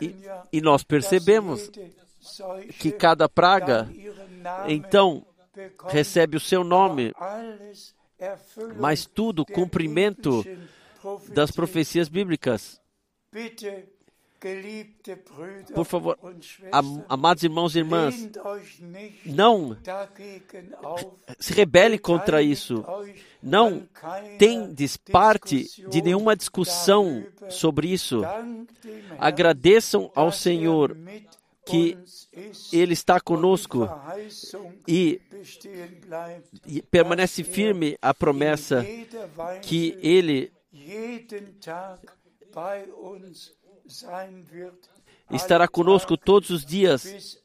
E, 0.00 0.14
e 0.52 0.60
nós 0.60 0.82
percebemos 0.82 1.70
que 2.78 2.90
cada 2.92 3.28
praga, 3.28 3.88
então, 4.66 5.24
recebe 5.88 6.36
o 6.36 6.40
seu 6.40 6.64
nome, 6.64 7.12
mas 8.78 9.06
tudo 9.06 9.44
cumprimento 9.44 10.44
das 11.28 11.50
profecias 11.50 12.08
bíblicas. 12.08 12.80
Por 15.72 15.84
favor, 15.84 16.18
amados 17.08 17.44
irmãos 17.44 17.76
e 17.76 17.78
irmãs, 17.78 18.28
não 19.24 19.76
se 21.38 21.52
rebele 21.52 21.96
contra 21.96 22.42
isso. 22.42 22.84
Não 23.40 23.86
tendes 24.38 24.96
parte 24.96 25.70
de 25.88 26.02
nenhuma 26.02 26.34
discussão 26.34 27.24
sobre 27.48 27.88
isso. 27.88 28.22
Agradeçam 29.16 30.10
ao 30.12 30.32
Senhor 30.32 30.96
que 31.64 31.96
Ele 32.72 32.94
está 32.94 33.20
conosco 33.20 33.88
e, 34.88 35.20
e 36.66 36.82
permanece 36.82 37.44
firme 37.44 37.96
a 38.02 38.12
promessa 38.12 38.84
que 39.62 39.96
Ele 40.02 40.52
estará 45.30 45.68
conosco 45.68 46.16
todos 46.16 46.50
os 46.50 46.64
dias 46.64 47.38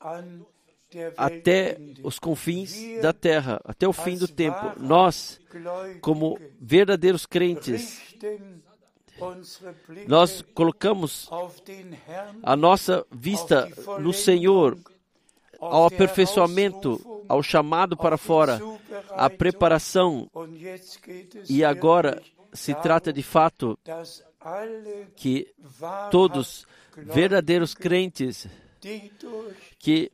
até 1.18 1.78
os 2.03 2.18
confins 2.18 3.01
da 3.01 3.12
terra, 3.12 3.60
até 3.66 3.88
o 3.88 3.93
fim 3.93 4.18
do 4.18 4.28
tempo. 4.28 4.74
Nós, 4.78 5.39
como 6.01 6.39
verdadeiros 6.60 7.26
crentes, 7.26 8.16
nós 10.08 10.43
colocamos 10.53 11.30
a 12.43 12.55
nossa 12.55 13.05
vista 13.12 13.70
no 13.99 14.14
Senhor, 14.14 14.78
ao 15.60 15.88
aperfeiçoamento, 15.88 17.24
ao 17.28 17.41
chamado 17.41 17.97
para 17.97 18.18
fora, 18.18 18.60
à 19.12 19.30
preparação. 19.30 20.30
E 21.49 21.64
agora 21.66 22.22
se 22.53 22.74
trata 22.76 23.12
de 23.12 23.24
fato 23.24 23.78
que 25.15 25.53
todos 26.11 26.65
verdadeiros 26.95 27.73
crentes 27.73 28.47
que 29.79 30.11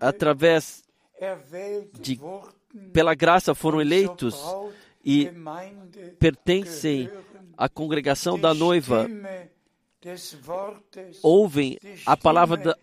através 0.00 0.84
de 2.00 2.20
pela 2.92 3.14
graça 3.14 3.54
foram 3.54 3.80
eleitos 3.80 4.40
e 5.04 5.30
pertencem 6.18 7.10
à 7.56 7.68
congregação 7.68 8.38
da 8.38 8.54
noiva. 8.54 9.06
Ouvem 11.22 11.78
a 12.06 12.16
palavra 12.16 12.56
da, 12.56 12.78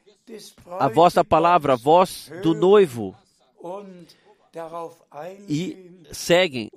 a 0.79 0.87
vossa 0.87 1.23
palavra, 1.23 1.73
a 1.73 1.75
voz 1.75 2.31
do 2.41 2.53
noivo. 2.53 3.15
e 5.47 5.91
seguem 6.11 6.71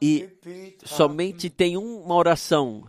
e 0.00 0.28
somente 0.84 1.48
tem 1.50 1.76
uma 1.76 2.14
oração. 2.14 2.84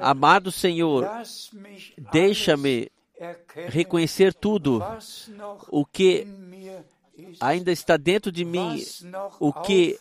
Amado 0.00 0.50
Senhor, 0.50 1.08
deixa-me 2.12 2.90
reconhecer 3.68 4.34
tudo 4.34 4.82
o 5.68 5.84
que 5.84 6.26
ainda 7.40 7.70
está 7.70 7.96
dentro 7.96 8.32
de 8.32 8.44
mim, 8.44 8.82
o 9.38 9.52
que 9.52 9.98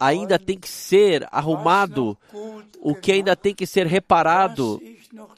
ainda 0.00 0.38
tem 0.38 0.58
que 0.58 0.68
ser 0.68 1.28
arrumado, 1.30 2.16
o 2.80 2.94
que 2.94 3.12
ainda 3.12 3.36
tem 3.36 3.54
que 3.54 3.66
ser 3.66 3.86
reparado, 3.86 4.80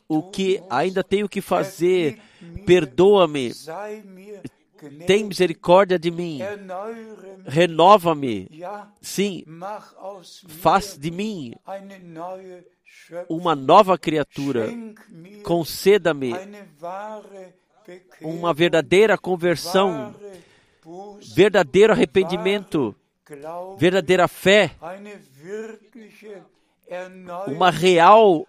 o 0.09 0.23
que 0.23 0.63
ainda 0.71 1.03
tenho 1.03 1.29
que 1.29 1.41
fazer. 1.41 2.21
Perdoa-me, 2.65 3.53
tem 5.07 5.25
misericórdia 5.25 5.99
de 5.99 6.11
mim, 6.11 6.41
renova-me. 7.47 8.49
Sim, 9.01 9.45
faz 10.49 10.97
de 10.99 11.11
mim 11.11 11.55
uma 13.29 13.55
nova 13.55 13.99
criatura. 13.99 14.69
Conceda-me 15.43 16.35
uma 18.21 18.53
verdadeira 18.53 19.17
conversão, 19.17 20.15
verdadeiro 21.35 21.93
arrependimento, 21.93 22.95
verdadeira 23.79 24.29
fé, 24.29 24.73
uma 27.47 27.71
real 27.71 28.47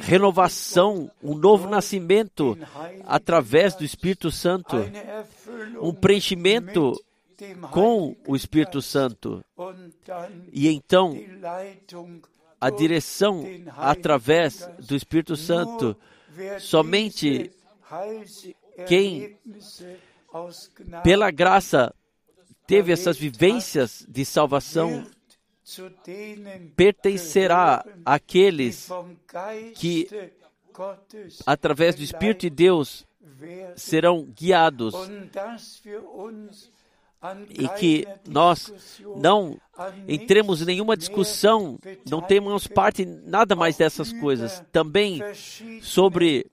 renovação, 0.00 1.10
um 1.22 1.34
novo 1.34 1.68
nascimento 1.68 2.58
através 3.06 3.74
do 3.74 3.84
Espírito 3.84 4.30
Santo, 4.30 4.76
um 5.80 5.92
preenchimento 5.92 6.92
com 7.70 8.16
o 8.26 8.34
Espírito 8.34 8.82
Santo. 8.82 9.44
E 10.52 10.68
então, 10.68 11.16
a 12.60 12.70
direção 12.70 13.44
através 13.76 14.68
do 14.78 14.96
Espírito 14.96 15.36
Santo, 15.36 15.96
somente 16.58 17.50
quem, 18.86 19.36
pela 21.02 21.30
graça, 21.30 21.94
teve 22.66 22.92
essas 22.92 23.16
vivências 23.16 24.04
de 24.08 24.24
salvação 24.24 25.06
pertencerá 26.76 27.84
àqueles 28.04 28.88
que, 29.74 30.08
através 31.44 31.94
do 31.94 32.02
Espírito 32.02 32.42
de 32.42 32.50
Deus, 32.50 33.06
serão 33.74 34.24
guiados 34.24 34.94
e 37.50 37.68
que 37.68 38.06
nós 38.28 38.72
não 39.16 39.58
entremos 40.06 40.62
em 40.62 40.66
nenhuma 40.66 40.96
discussão, 40.96 41.78
não 42.08 42.20
temos 42.20 42.66
parte 42.66 43.04
nada 43.04 43.56
mais 43.56 43.76
dessas 43.76 44.12
coisas. 44.12 44.62
Também 44.70 45.20
sobre 45.82 46.46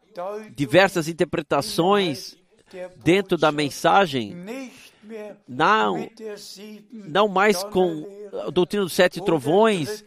diversas 0.55 1.07
interpretações 1.07 2.35
dentro 3.03 3.37
da 3.37 3.51
mensagem, 3.51 4.35
não, 5.47 6.09
não 6.91 7.27
mais 7.27 7.63
com 7.63 8.05
a 8.45 8.49
doutrina 8.49 8.83
dos 8.83 8.93
sete 8.93 9.23
trovões, 9.23 10.03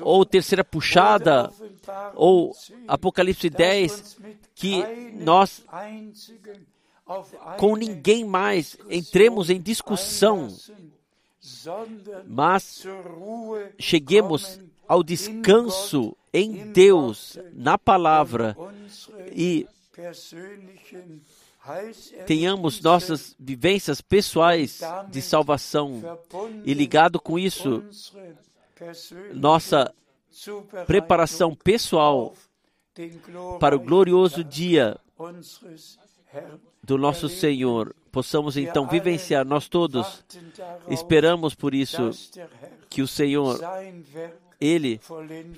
ou 0.00 0.24
terceira 0.24 0.64
puxada, 0.64 1.52
ou 2.14 2.54
Apocalipse 2.86 3.48
10, 3.50 4.18
que 4.54 4.82
nós 5.14 5.64
com 7.58 7.76
ninguém 7.76 8.24
mais 8.24 8.76
entremos 8.90 9.48
em 9.48 9.60
discussão, 9.60 10.48
mas 12.26 12.84
cheguemos 13.78 14.60
ao 14.88 15.02
descanso 15.02 16.16
em 16.32 16.72
Deus, 16.72 17.38
na 17.52 17.78
palavra, 17.78 18.56
e 19.32 19.66
tenhamos 22.26 22.80
nossas 22.80 23.34
vivências 23.38 24.00
pessoais 24.00 24.80
de 25.08 25.20
salvação 25.20 26.02
e 26.64 26.72
ligado 26.74 27.20
com 27.20 27.38
isso, 27.38 27.84
nossa 29.32 29.92
preparação 30.86 31.54
pessoal 31.54 32.34
para 33.58 33.76
o 33.76 33.80
glorioso 33.80 34.44
dia 34.44 34.96
do 36.82 36.96
nosso 36.96 37.28
Senhor. 37.28 37.94
Possamos 38.12 38.56
então 38.56 38.86
vivenciar, 38.86 39.44
nós 39.44 39.68
todos 39.68 40.24
esperamos 40.88 41.54
por 41.54 41.74
isso 41.74 42.10
que 42.88 43.02
o 43.02 43.08
Senhor, 43.08 43.60
Ele 44.60 45.00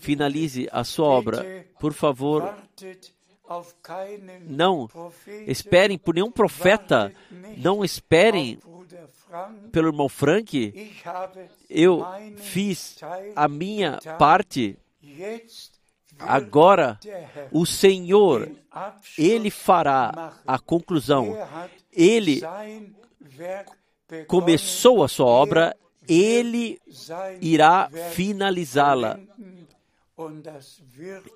finalize 0.01 0.69
a 0.73 0.83
sua 0.83 1.07
obra. 1.07 1.67
Por 1.79 1.93
favor, 1.93 2.55
não 4.47 4.89
esperem 5.47 5.99
por 5.99 6.15
nenhum 6.15 6.31
profeta, 6.31 7.13
não 7.57 7.85
esperem 7.85 8.59
pelo 9.73 9.89
irmão 9.89 10.09
Frank. 10.09 10.95
Eu 11.69 12.05
fiz 12.37 12.99
a 13.35 13.49
minha 13.49 13.99
parte. 14.19 14.79
Agora, 16.19 16.99
o 17.53 17.65
Senhor, 17.65 18.51
Ele 19.17 19.51
fará 19.51 20.35
a 20.47 20.59
conclusão. 20.59 21.37
Ele 21.93 22.41
começou 24.27 25.05
a 25.05 25.09
sua 25.09 25.27
obra, 25.27 25.77
Ele 26.09 26.81
irá 27.41 27.89
finalizá-la. 28.13 29.21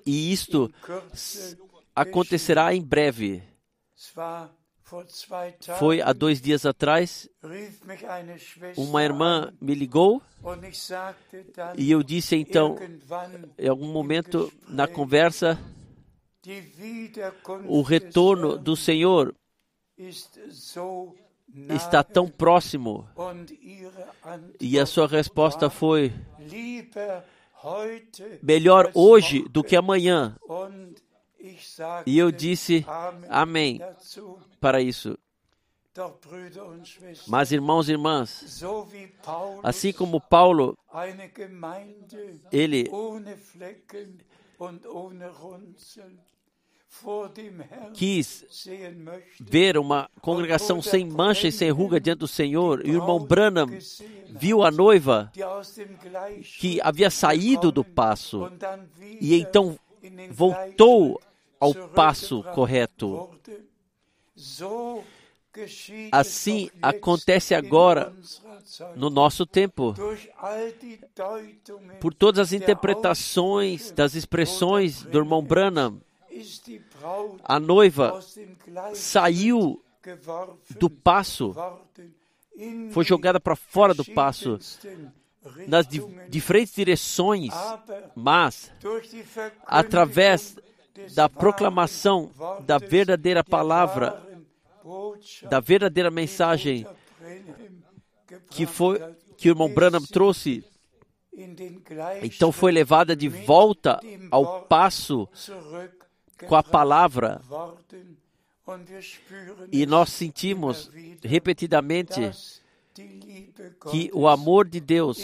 E 0.05 0.33
isto 0.33 0.69
acontecerá 1.95 2.73
em 2.73 2.81
breve. 2.81 3.43
Foi 5.79 6.01
há 6.01 6.13
dois 6.13 6.41
dias 6.41 6.65
atrás, 6.65 7.27
uma 8.77 9.03
irmã 9.03 9.51
me 9.59 9.73
ligou 9.73 10.21
e 11.77 11.89
eu 11.89 12.03
disse 12.03 12.35
então, 12.35 12.77
em 13.57 13.67
algum 13.67 13.91
momento 13.91 14.51
na 14.67 14.87
conversa, 14.87 15.57
o 17.65 17.81
retorno 17.81 18.57
do 18.57 18.75
Senhor 18.75 19.33
está 21.69 22.03
tão 22.03 22.27
próximo. 22.27 23.07
E 24.59 24.77
a 24.77 24.85
sua 24.85 25.07
resposta 25.07 25.69
foi: 25.69 26.13
melhor 28.41 28.91
hoje 28.93 29.47
do 29.49 29.63
que 29.63 29.75
amanhã. 29.75 30.35
E 32.05 32.17
eu 32.17 32.31
disse 32.31 32.85
amém. 33.29 33.81
Para 34.59 34.81
isso. 34.81 35.17
Mas, 37.27 37.51
irmãos 37.51 37.87
e 37.87 37.91
irmãs, 37.91 38.63
assim 39.61 39.93
como 39.93 40.19
Paulo, 40.19 40.75
ele 42.51 42.89
quis 47.93 48.67
ver 49.39 49.77
uma 49.77 50.09
congregação 50.21 50.81
sem 50.81 51.05
mancha 51.05 51.47
e 51.47 51.51
sem 51.51 51.69
ruga 51.69 51.99
diante 51.99 52.19
do 52.19 52.27
Senhor, 52.27 52.85
e 52.85 52.91
o 52.91 52.95
irmão 52.95 53.19
Branham 53.19 53.67
viu 54.29 54.63
a 54.63 54.71
noiva 54.71 55.31
que 56.59 56.81
havia 56.81 57.11
saído 57.11 57.71
do 57.71 57.83
passo 57.83 58.51
e 59.21 59.35
então 59.35 59.77
voltou 60.31 61.21
ao 61.63 61.73
passo 61.89 62.43
correto. 62.53 63.29
Assim 66.11 66.69
acontece 66.81 67.53
agora 67.53 68.13
no 68.95 69.09
nosso 69.09 69.45
tempo. 69.45 69.93
Por 71.99 72.13
todas 72.13 72.47
as 72.47 72.53
interpretações 72.53 73.91
das 73.91 74.15
expressões 74.15 75.03
do 75.03 75.19
irmão 75.19 75.43
Branham, 75.43 76.01
a 77.43 77.59
noiva 77.59 78.19
saiu 78.95 79.83
do 80.71 80.89
passo, 80.89 81.55
foi 82.91 83.05
jogada 83.05 83.39
para 83.39 83.55
fora 83.55 83.93
do 83.93 84.03
passo, 84.03 84.57
nas 85.67 85.87
di 85.87 86.01
diferentes 86.29 86.73
direções, 86.73 87.53
mas 88.15 88.71
através 89.65 90.57
da 91.15 91.27
proclamação 91.27 92.31
da 92.65 92.77
verdadeira 92.77 93.43
palavra, 93.43 94.21
da 95.49 95.59
verdadeira 95.59 96.11
mensagem 96.11 96.85
que 98.49 98.65
foi 98.65 98.99
que 99.37 99.49
o 99.49 99.51
irmão 99.51 99.73
Branham 99.73 100.01
trouxe, 100.05 100.63
então 102.21 102.51
foi 102.51 102.71
levada 102.71 103.15
de 103.15 103.27
volta 103.27 103.99
ao 104.29 104.61
passo 104.63 105.27
com 106.47 106.55
a 106.55 106.63
palavra. 106.63 107.41
E 109.71 109.85
nós 109.85 110.09
sentimos 110.09 110.89
repetidamente 111.21 112.31
que 113.91 114.09
o 114.13 114.27
amor 114.27 114.67
de 114.67 114.79
Deus 114.79 115.19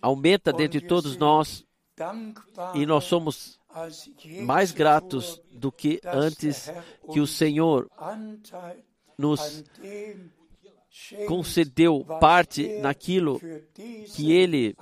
aumenta 0.00 0.52
dentro 0.52 0.80
de 0.80 0.86
todos 0.86 1.16
nós 1.16 1.64
e 2.74 2.86
nós 2.86 3.04
somos 3.04 3.60
mais 4.42 4.72
gratos 4.72 5.40
do 5.50 5.70
que 5.70 6.00
antes 6.04 6.70
que 7.12 7.20
o 7.20 7.26
Senhor 7.26 7.90
nos 9.18 9.64
concedeu 11.26 12.04
parte 12.20 12.78
naquilo 12.80 13.40
que 14.14 14.32
Ele 14.32 14.76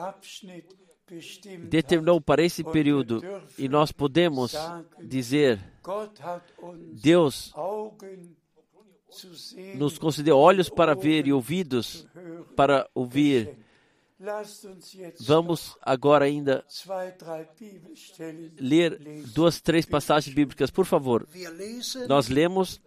determinou 1.68 2.20
para 2.20 2.42
esse 2.42 2.64
período. 2.64 3.22
E 3.58 3.68
nós 3.68 3.92
podemos 3.92 4.54
dizer: 5.02 5.58
Deus 6.92 7.52
nos 9.74 9.98
concedeu 9.98 10.38
olhos 10.38 10.68
para 10.68 10.94
ver 10.94 11.26
e 11.26 11.32
ouvidos 11.32 12.06
para 12.56 12.88
ouvir. 12.94 13.61
Vamos 15.20 15.76
agora 15.82 16.24
ainda 16.26 16.64
ler 18.58 18.98
duas, 19.32 19.60
três 19.60 19.84
passagens 19.84 20.34
bíblicas, 20.34 20.70
por 20.70 20.86
favor. 20.86 21.26
Nós 22.08 22.28
lemos 22.28 22.80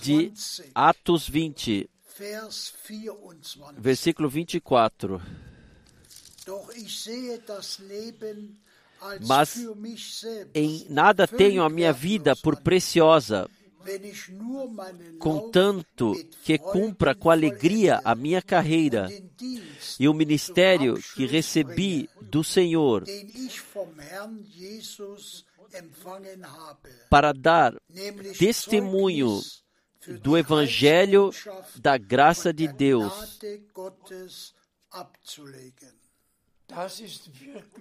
de 0.00 0.32
Atos 0.74 1.28
20, 1.28 1.90
versículo 3.78 4.28
24. 4.28 5.22
Mas 9.26 9.56
em 10.54 10.86
nada 10.88 11.26
tenho 11.26 11.62
a 11.62 11.70
minha 11.70 11.92
vida 11.92 12.36
por 12.36 12.60
preciosa, 12.60 13.48
contanto 15.18 16.12
que 16.42 16.58
cumpra 16.58 17.14
com 17.14 17.30
alegria 17.30 18.00
a 18.04 18.14
minha 18.14 18.42
carreira 18.42 19.08
e 19.98 20.08
o 20.08 20.14
ministério 20.14 20.94
que 21.14 21.26
recebi 21.26 22.08
do 22.20 22.44
Senhor 22.44 23.04
para 27.08 27.32
dar 27.32 27.74
testemunho 28.38 29.40
do 30.20 30.36
Evangelho 30.36 31.30
da 31.76 31.96
graça 31.96 32.52
de 32.52 32.68
Deus. 32.68 33.38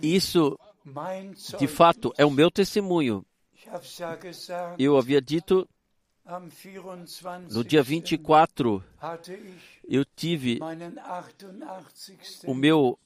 Isso, 0.02 0.60
de 1.60 1.68
fato, 1.68 2.14
é 2.18 2.26
o 2.26 2.32
meu 2.32 2.52
testemunho. 2.52 3.26
Eu 4.78 4.98
havia 4.98 5.22
dito 5.22 5.68
no 7.50 7.64
dia 7.64 7.84
24, 7.84 8.84
eu 9.88 10.06
tive 10.06 10.60
o 12.46 12.54
meu 12.54 12.98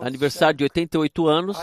aniversário 0.00 0.56
de 0.58 0.64
88 0.64 1.26
anos. 1.26 1.56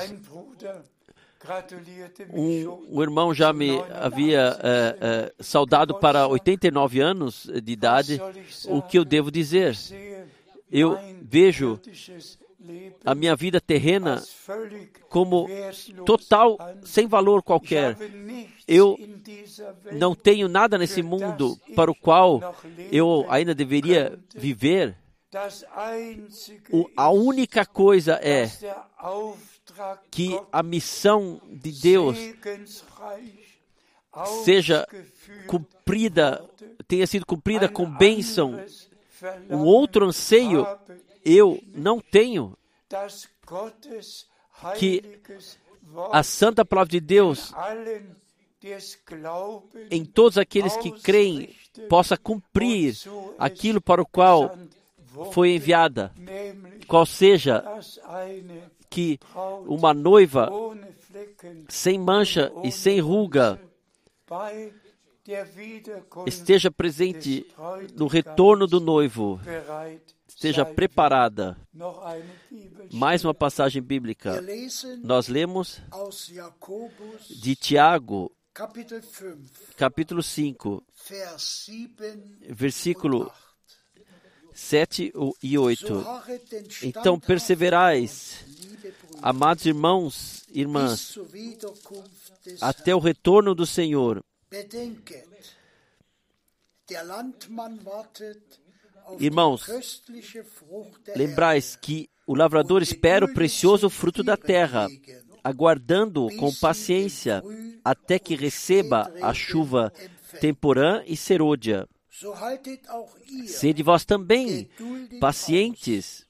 Um, 2.33 2.97
um 2.97 3.01
irmão 3.03 3.33
já 3.33 3.53
me 3.53 3.79
havia 3.93 4.57
é, 4.63 4.97
é, 4.99 5.43
saudado 5.43 5.99
para 5.99 6.27
89 6.27 6.99
anos 6.99 7.47
de 7.63 7.71
idade. 7.71 8.19
O 8.67 8.81
que 8.81 8.97
eu 8.97 9.05
devo 9.05 9.29
dizer? 9.29 9.77
Eu 10.71 10.97
vejo 11.21 11.79
a 13.03 13.15
minha 13.15 13.35
vida 13.35 13.61
terrena 13.61 14.21
como 15.09 15.47
total, 16.05 16.57
sem 16.83 17.07
valor 17.07 17.43
qualquer. 17.43 17.97
Eu 18.67 18.97
não 19.91 20.15
tenho 20.15 20.47
nada 20.47 20.77
nesse 20.77 21.01
mundo 21.01 21.57
para 21.75 21.91
o 21.91 21.95
qual 21.95 22.55
eu 22.91 23.25
ainda 23.29 23.53
deveria 23.53 24.17
viver. 24.33 24.97
A 26.95 27.09
única 27.09 27.65
coisa 27.65 28.19
é 28.21 28.49
que 30.09 30.39
a 30.51 30.63
missão 30.63 31.41
de 31.47 31.71
Deus 31.71 32.17
seja 34.43 34.87
cumprida, 35.47 36.47
tenha 36.87 37.05
sido 37.05 37.25
cumprida 37.25 37.67
com 37.67 37.89
bênção. 37.89 38.59
Um 39.49 39.59
outro 39.59 40.05
anseio 40.05 40.65
eu 41.25 41.59
não 41.73 41.99
tenho 41.99 42.55
que 44.77 45.19
a 46.11 46.23
santa 46.23 46.63
palavra 46.63 46.91
de 46.91 46.99
Deus 46.99 47.51
em 49.91 50.05
todos 50.05 50.37
aqueles 50.37 50.77
que 50.77 50.91
creem 50.91 51.55
possa 51.89 52.15
cumprir 52.15 52.95
aquilo 53.37 53.81
para 53.81 54.01
o 54.01 54.05
qual 54.05 54.55
foi 55.31 55.55
enviada, 55.55 56.13
qual 56.87 57.05
seja 57.05 57.63
que 58.89 59.19
uma 59.67 59.93
noiva 59.93 60.49
sem 61.67 61.97
mancha 61.97 62.51
e 62.63 62.71
sem 62.71 62.99
ruga 62.99 63.59
esteja 66.25 66.69
presente 66.71 67.45
no 67.95 68.07
retorno 68.07 68.67
do 68.67 68.79
noivo, 68.79 69.39
esteja 70.35 70.65
preparada. 70.65 71.57
Mais 72.91 73.23
uma 73.23 73.33
passagem 73.33 73.81
bíblica. 73.81 74.43
Nós 75.01 75.27
lemos 75.27 75.81
de 77.29 77.55
Tiago, 77.55 78.31
capítulo 79.77 80.21
5, 80.21 80.83
versículo 82.49 83.31
7 84.53 85.13
e 85.41 85.57
8. 85.57 86.05
Então 86.83 87.19
perseverais, 87.19 88.45
amados 89.21 89.65
irmãos 89.65 90.45
e 90.49 90.61
irmãs, 90.61 91.17
até 92.61 92.93
o 92.93 92.99
retorno 92.99 93.55
do 93.55 93.65
Senhor. 93.65 94.23
Irmãos, 99.19 99.65
lembrais 101.15 101.75
que 101.75 102.09
o 102.27 102.35
lavrador 102.35 102.81
espera 102.81 103.25
o 103.25 103.33
precioso 103.33 103.89
fruto 103.89 104.23
da 104.23 104.35
terra, 104.35 104.87
aguardando 105.43 106.27
com 106.37 106.53
paciência 106.55 107.43
até 107.83 108.17
que 108.17 108.35
receba 108.35 109.11
a 109.21 109.33
chuva 109.33 109.93
temporã 110.39 111.03
e 111.05 111.15
serôdia. 111.15 111.87
Sede 113.47 113.83
vós 113.83 114.05
também 114.05 114.69
pacientes, 115.19 116.25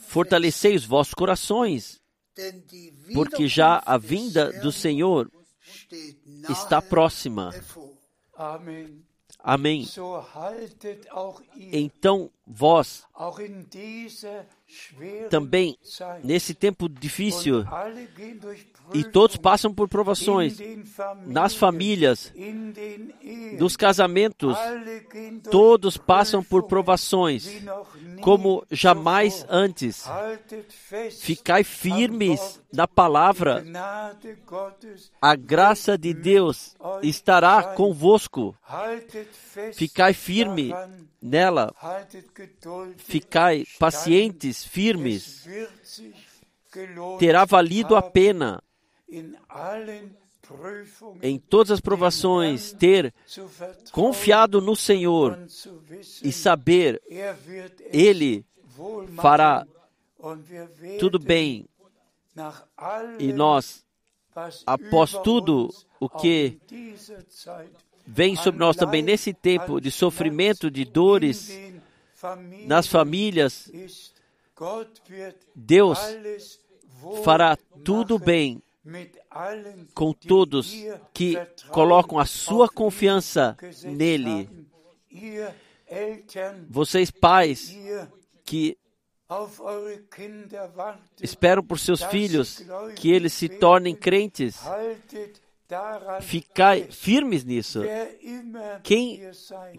fortalecei 0.00 0.76
os 0.76 0.84
vossos 0.84 1.14
corações, 1.14 2.00
porque 3.12 3.48
já 3.48 3.82
a 3.84 3.98
vinda 3.98 4.52
do 4.60 4.70
Senhor 4.70 5.30
está 6.48 6.80
próxima. 6.80 7.50
Amém. 8.36 9.02
Então, 11.70 12.30
vós 12.46 13.04
também 15.28 15.78
nesse 16.22 16.54
tempo 16.54 16.88
difícil 16.88 17.62
E 18.92 19.02
todos 19.02 19.36
passam 19.36 19.72
por 19.72 19.88
provações 19.88 20.58
nas 21.26 21.54
famílias, 21.54 22.32
nos 23.58 23.76
casamentos, 23.76 24.56
todos 25.50 25.96
passam 25.96 26.42
por 26.42 26.64
provações 26.64 27.48
como 28.20 28.64
jamais 28.70 29.46
antes. 29.48 30.04
Ficai 31.20 31.64
firmes 31.64 32.60
na 32.72 32.86
palavra, 32.86 33.64
a 35.20 35.34
graça 35.34 35.96
de 35.96 36.12
Deus 36.12 36.76
estará 37.02 37.62
convosco. 37.74 38.54
Ficai 39.72 40.12
firme 40.12 40.74
nela, 41.20 41.74
ficai 42.98 43.64
pacientes, 43.78 44.64
firmes. 44.64 45.48
Terá 47.18 47.44
valido 47.44 47.94
a 47.94 48.02
pena 48.02 48.62
em 51.22 51.38
todas 51.38 51.70
as 51.70 51.80
provações 51.80 52.72
ter 52.72 53.14
confiado 53.92 54.60
no 54.60 54.76
Senhor 54.76 55.38
e 56.22 56.32
saber 56.32 57.02
er 57.08 57.36
Ele 57.90 58.44
fará 59.16 59.66
tudo 60.98 61.18
bem. 61.18 61.68
e 63.18 63.32
nós, 63.32 63.84
após 64.66 65.12
tudo 65.22 65.68
o 66.00 66.08
que 66.08 66.58
vem 68.06 68.36
sobre 68.36 68.60
nós 68.60 68.76
também 68.76 69.02
nesse 69.02 69.32
tempo 69.32 69.80
de 69.80 69.90
sofrimento, 69.90 70.70
de 70.70 70.84
dores 70.84 71.50
nas 72.66 72.86
famílias, 72.86 73.70
Deus 75.54 75.98
fará 77.22 77.56
tudo 77.84 78.18
bem 78.18 78.62
com 79.94 80.12
todos 80.12 80.74
que 81.12 81.36
colocam 81.70 82.18
a 82.18 82.26
sua 82.26 82.68
confiança 82.68 83.56
nele. 83.84 84.48
Vocês, 86.68 87.10
pais, 87.10 87.76
que 88.44 88.76
esperam 91.22 91.62
por 91.62 91.78
seus 91.78 92.02
filhos 92.04 92.62
que 92.96 93.10
eles 93.10 93.32
se 93.32 93.48
tornem 93.48 93.94
crentes, 93.94 94.60
ficai 96.20 96.84
firmes 96.90 97.44
nisso. 97.44 97.80
Quem 98.82 99.22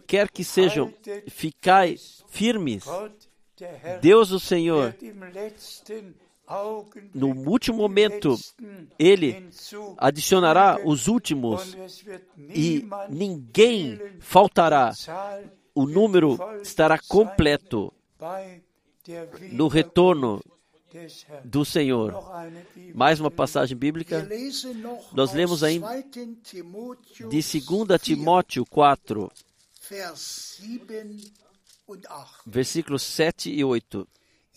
Quer 0.08 0.30
que 0.30 0.44
sejam, 0.44 0.92
ficai 1.28 1.96
firmes. 2.28 2.86
Deus, 4.02 4.32
o 4.32 4.40
Senhor, 4.40 4.94
no 7.14 7.28
último 7.50 7.78
momento, 7.78 8.38
Ele 9.00 9.50
adicionará 9.98 10.80
os 10.84 11.08
últimos 11.08 11.76
e 12.38 12.88
ninguém 13.10 14.00
faltará. 14.20 14.94
O 15.74 15.86
número 15.86 16.38
estará 16.62 17.00
completo 17.08 17.92
no 19.52 19.68
retorno 19.68 20.42
do 21.44 21.66
Senhor. 21.66 22.14
Mais 22.94 23.20
uma 23.20 23.32
passagem 23.32 23.76
bíblica 23.76 24.28
Nós 25.14 25.34
lemos 25.34 25.64
ainda 25.64 25.88
2. 25.88 26.38
Timotheus 26.44 27.30
de 27.30 27.62
2 27.62 28.02
Timóteo 28.02 28.66
4, 28.66 29.32
Vers 29.90 30.20
7 30.20 31.34
und 31.88 32.08
8. 32.08 32.28
versículos 32.48 33.04
7 33.04 33.52
e 33.52 33.64
8. 33.64 34.08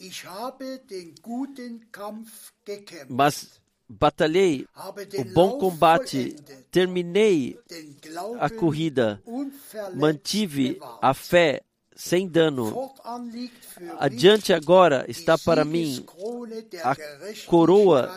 Ich 0.00 0.24
habe 0.24 0.80
den 0.88 1.14
guten 1.22 1.90
Kampf 1.90 2.52
gekämpft, 2.64 3.10
Mas 3.10 3.60
batalhei 3.88 4.66
o 4.76 5.24
bom 5.34 5.58
combate, 5.58 6.36
terminei 6.70 7.58
a 8.38 8.48
corrida, 8.48 9.20
mantive 9.94 10.78
a 11.02 11.12
fé 11.14 11.62
sem 11.96 12.28
dano. 12.28 12.92
Adiante 13.98 14.52
agora 14.52 15.04
está 15.08 15.36
para 15.36 15.64
mim 15.64 16.06
a 16.84 16.94
coroa 17.46 18.08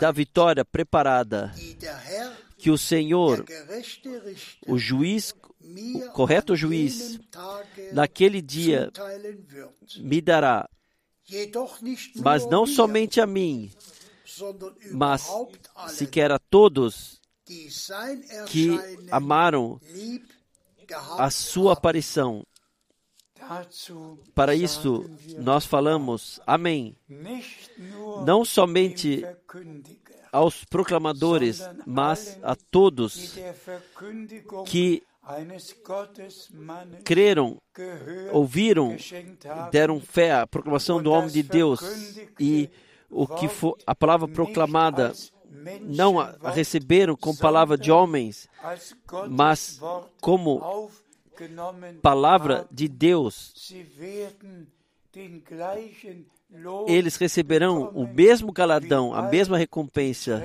da 0.00 0.10
vitória 0.10 0.64
preparada, 0.64 1.54
que 2.56 2.70
o 2.70 2.78
Senhor, 2.78 3.44
o 4.66 4.76
juiz, 4.76 5.32
o 5.94 6.10
correto 6.12 6.56
juiz, 6.56 7.20
naquele 7.92 8.42
dia 8.42 8.90
me 9.98 10.20
dará, 10.20 10.68
mas 12.16 12.46
não 12.48 12.66
somente 12.66 13.20
a 13.20 13.26
mim, 13.26 13.70
mas 14.92 15.26
sequer 15.88 16.30
a 16.32 16.38
todos 16.38 17.20
que 18.46 18.78
amaram 19.10 19.80
a 21.18 21.30
sua 21.30 21.72
aparição. 21.74 22.44
Para 24.34 24.54
isso, 24.54 25.08
nós 25.38 25.64
falamos 25.64 26.40
Amém. 26.46 26.96
Não 28.24 28.44
somente 28.44 29.24
aos 30.32 30.64
proclamadores, 30.64 31.60
mas 31.86 32.38
a 32.42 32.54
todos 32.54 33.34
que 34.66 35.02
creram, 37.04 37.60
ouviram, 38.32 38.96
deram 39.70 40.00
fé 40.00 40.32
à 40.32 40.46
proclamação 40.46 41.02
do 41.02 41.10
homem 41.10 41.30
de 41.30 41.42
Deus 41.42 41.80
e 42.40 42.70
o 43.10 43.26
que 43.26 43.48
for 43.48 43.76
a 43.86 43.94
palavra 43.94 44.26
proclamada 44.26 45.12
não 45.82 46.18
a 46.18 46.50
receberam 46.50 47.16
como 47.16 47.38
palavra 47.38 47.76
de 47.76 47.90
homens, 47.90 48.48
mas 49.28 49.80
como 50.20 50.90
palavra 52.02 52.66
de 52.70 52.88
Deus. 52.88 53.72
Eles 56.86 57.16
receberão 57.16 57.90
o 57.90 58.06
mesmo 58.06 58.52
galardão, 58.52 59.12
a 59.12 59.22
mesma 59.22 59.58
recompensa, 59.58 60.42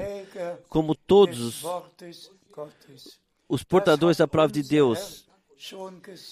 como 0.68 0.96
todos 0.96 1.64
os, 3.54 3.64
portadores 3.64 4.18
da 4.18 4.28
palavra 4.28 4.54
de 4.54 4.68
Deus. 4.68 5.26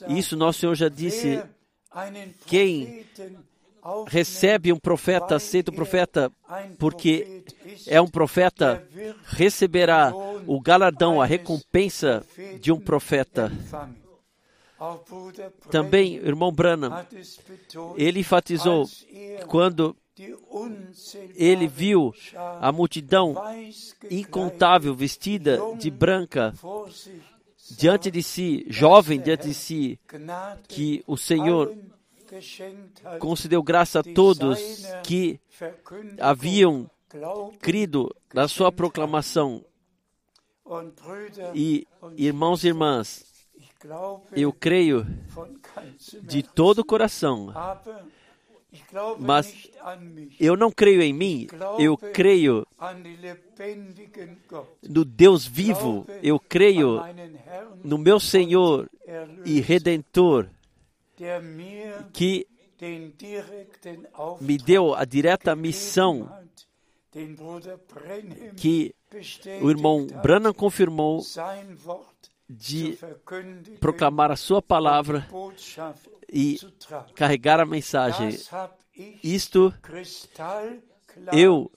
Isso 0.09 0.35
nosso 0.35 0.59
Senhor 0.59 0.75
já 0.75 0.89
disse. 0.89 1.41
Quem 2.45 3.05
Recebe 4.07 4.71
um 4.71 4.77
profeta, 4.77 5.35
aceita 5.35 5.71
o 5.71 5.73
er 5.73 5.75
profeta, 5.75 6.31
porque 6.77 7.43
é 7.87 7.99
um 7.99 8.07
profeta, 8.07 8.87
receberá 9.25 10.13
o 10.45 10.61
galardão, 10.61 11.19
a 11.19 11.25
recompensa 11.25 12.23
de 12.59 12.71
um 12.71 12.79
profeta. 12.79 13.51
Também, 15.71 16.15
irmão 16.15 16.51
Branham, 16.51 17.05
ele 17.97 18.19
enfatizou 18.19 18.87
quando 19.47 19.95
ele 21.35 21.67
viu 21.67 22.13
a 22.59 22.71
multidão 22.71 23.35
incontável 24.09 24.93
vestida 24.93 25.59
de 25.77 25.89
branca 25.89 26.53
diante 27.77 28.11
de 28.11 28.21
si, 28.21 28.65
jovem 28.67 29.19
diante 29.19 29.47
de 29.47 29.53
si, 29.53 29.99
que 30.67 31.03
o 31.07 31.15
Senhor 31.15 31.75
concedeu 33.19 33.63
graça 33.63 33.99
a 33.99 34.03
todos 34.03 34.59
que 35.03 35.39
haviam 36.19 36.89
crido 37.59 38.13
na 38.33 38.47
sua 38.47 38.71
proclamação. 38.71 39.63
E, 41.53 41.85
irmãos 42.15 42.63
e 42.63 42.67
irmãs, 42.67 43.25
eu 44.33 44.53
creio 44.53 45.05
de 46.21 46.43
todo 46.43 46.79
o 46.79 46.85
coração, 46.85 47.53
Mas 49.19 49.69
eu 50.39 50.55
não 50.55 50.71
creio 50.71 51.01
em 51.01 51.11
mim, 51.11 51.47
eu 51.77 51.97
creio 51.97 52.65
no 54.87 55.03
Deus 55.03 55.45
vivo, 55.45 56.05
eu 56.23 56.39
creio 56.39 57.01
no 57.83 57.97
meu 57.97 58.19
Senhor 58.19 58.89
e 59.45 59.59
Redentor, 59.59 60.47
que 62.13 62.47
me 64.39 64.57
deu 64.57 64.95
a 64.95 65.03
direta 65.03 65.55
missão 65.55 66.31
que 68.55 68.95
o 69.61 69.69
irmão 69.69 70.07
Branham 70.23 70.53
confirmou 70.53 71.21
de 72.51 72.91
zu 72.91 72.97
verkündigen 72.97 73.79
proclamar 73.79 74.31
a 74.31 74.35
sua 74.35 74.61
palavra 74.61 75.27
e 76.31 76.59
carregar 77.15 77.59
a 77.59 77.65
mensagem. 77.65 78.37
Isto 79.23 79.73
eu 81.31 81.71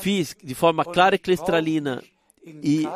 fiz 0.00 0.36
de 0.42 0.54
forma 0.54 0.84
clara 0.84 1.14
e 1.14 1.18
cristalina 1.18 2.02
in 2.44 2.60
e 2.62 2.88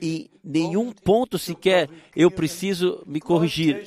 em 0.00 0.30
nenhum 0.42 0.92
ponto 0.92 1.38
sequer 1.38 1.88
eu 2.16 2.30
preciso 2.30 3.02
me 3.06 3.20
corrigir. 3.20 3.86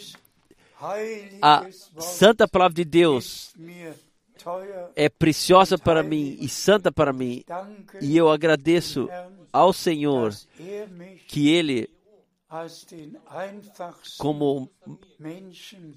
A 1.42 1.66
santa 1.98 2.48
palavra 2.48 2.76
de 2.76 2.86
Deus 2.86 3.54
é 4.96 5.10
preciosa 5.10 5.78
para 5.78 6.04
mim 6.04 6.38
e 6.40 6.48
santa 6.48 6.92
para 6.92 7.12
mim. 7.12 7.44
E 8.02 8.16
eu 8.16 8.30
agradeço 8.30 9.10
ao 9.56 9.72
Senhor 9.72 10.36
que 11.30 11.50
Ele, 11.50 11.90
como 14.18 14.70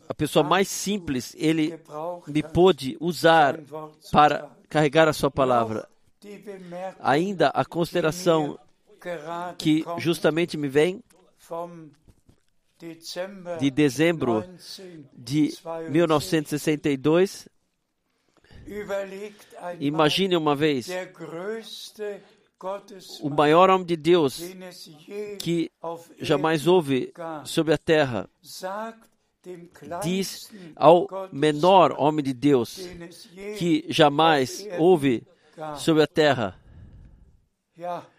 a 0.09 0.15
pessoa 0.15 0.45
mais 0.45 0.69
simples, 0.69 1.35
Ele 1.37 1.79
me 2.29 2.43
pôde 2.43 2.97
usar 3.01 3.59
para 4.13 4.49
carregar 4.69 5.09
a 5.09 5.13
Sua 5.13 5.31
palavra. 5.31 5.89
Ainda 7.01 7.49
a 7.49 7.65
consideração 7.65 8.57
que 9.59 9.85
justamente 9.99 10.57
me 10.57 10.69
vem 10.69 11.03
de 13.59 13.71
dezembro 13.73 14.45
de 15.13 15.53
1962. 15.91 17.49
Imagine 19.81 20.37
uma 20.37 20.55
vez 20.55 20.89
o 23.21 23.31
maior 23.31 23.71
homem 23.71 23.87
de 23.87 23.97
Deus 23.97 24.41
que 25.39 25.71
jamais 26.21 26.67
houve 26.67 27.13
sobre 27.45 27.75
a 27.75 27.79
terra 27.79 28.29
diz 30.03 30.51
ao 30.77 31.09
menor 31.33 31.95
homem 31.99 32.25
de 32.25 32.35
Deus 32.35 32.79
que 33.59 33.85
jamais 33.89 34.67
houve 34.79 35.27
sobre 35.77 36.03
a 36.03 36.07
terra. 36.07 36.61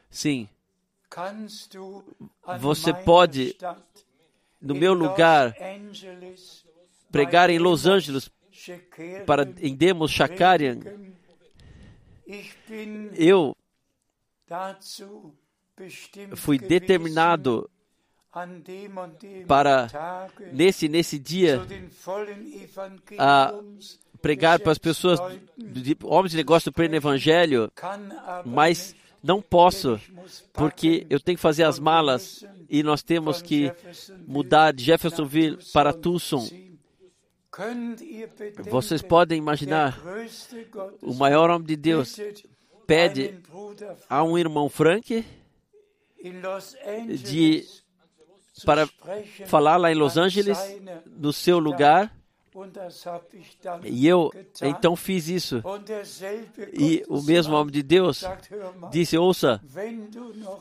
Sim, 0.10 0.48
você 2.60 2.94
pode, 2.94 3.56
no 4.62 4.74
meu 4.74 4.94
lugar, 4.94 5.56
pregar 7.12 7.50
em 7.50 7.60
Los 7.60 7.86
Angeles 7.86 8.30
para 9.26 9.44
em 9.60 9.76
Demos 9.76 10.12
Shakarian. 10.12 10.80
Eu 13.16 13.56
fui 16.36 16.58
determinado 16.58 17.70
para 19.47 19.88
nesse 20.52 20.88
nesse 20.88 21.18
dia 21.18 21.62
a 23.18 23.54
pregar 24.22 24.60
para 24.60 24.72
as 24.72 24.78
pessoas 24.78 25.20
homens 26.04 26.32
de 26.32 26.38
negócio 26.38 26.72
do 26.72 26.76
pleno 26.76 26.95
evangelho, 26.95 27.72
mas 28.45 28.95
não 29.24 29.41
posso 29.41 30.00
porque 30.54 31.08
eu 31.10 31.20
tenho 31.20 31.38
que 31.38 31.41
fazer 31.41 31.64
as 31.64 31.80
malas 31.80 32.45
e 32.70 32.84
nós 32.84 33.02
temos 33.02 33.41
que 33.41 33.72
mudar 34.28 34.74
de 34.74 34.84
Jeffersonville 34.84 35.58
para 35.74 35.91
Tucson. 35.91 36.47
Vocês 38.70 39.02
podem 39.02 39.38
imaginar 39.38 40.00
o 41.02 41.14
maior 41.14 41.50
homem 41.50 41.66
de 41.66 41.76
Deus 41.76 42.16
pede 42.90 43.40
a 44.10 44.24
um 44.24 44.36
irmão 44.36 44.68
Frank 44.68 45.24
de 47.22 47.66
para 48.66 48.90
falar 49.46 49.78
lá 49.78 49.92
em 49.92 49.96
Los 49.96 50.18
Angeles 50.18 50.58
no 51.06 51.32
seu 51.32 51.60
lugar 51.60 52.12
e 53.86 54.08
eu 54.08 54.32
então 54.62 54.96
fiz 54.96 55.30
isso. 55.30 55.62
E 56.74 57.06
o 57.08 57.22
mesmo 57.22 57.56
homem 57.56 57.72
de 57.72 57.84
Deus 57.84 58.24
disse: 58.92 59.18
Ouça, 59.18 59.62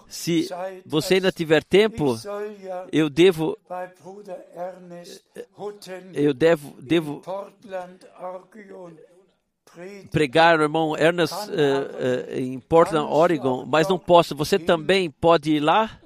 se 0.06 0.48
você 0.84 1.14
ainda 1.14 1.32
tiver 1.32 1.64
tempo, 1.64 2.14
eu 2.92 3.08
devo. 3.08 3.58
Eu 6.12 6.34
devo, 6.34 6.76
devo 6.80 7.22
pregar 10.10 10.60
irmão 10.60 10.96
Ernest 10.96 11.34
uh, 11.34 11.52
uh, 11.52 12.34
em 12.34 12.58
Portland, 12.58 13.10
Oregon, 13.10 13.64
mas 13.66 13.88
não 13.88 13.98
posso. 13.98 14.34
Você 14.34 14.58
também 14.58 15.10
pode 15.10 15.52
ir 15.52 15.60
lá? 15.60 15.98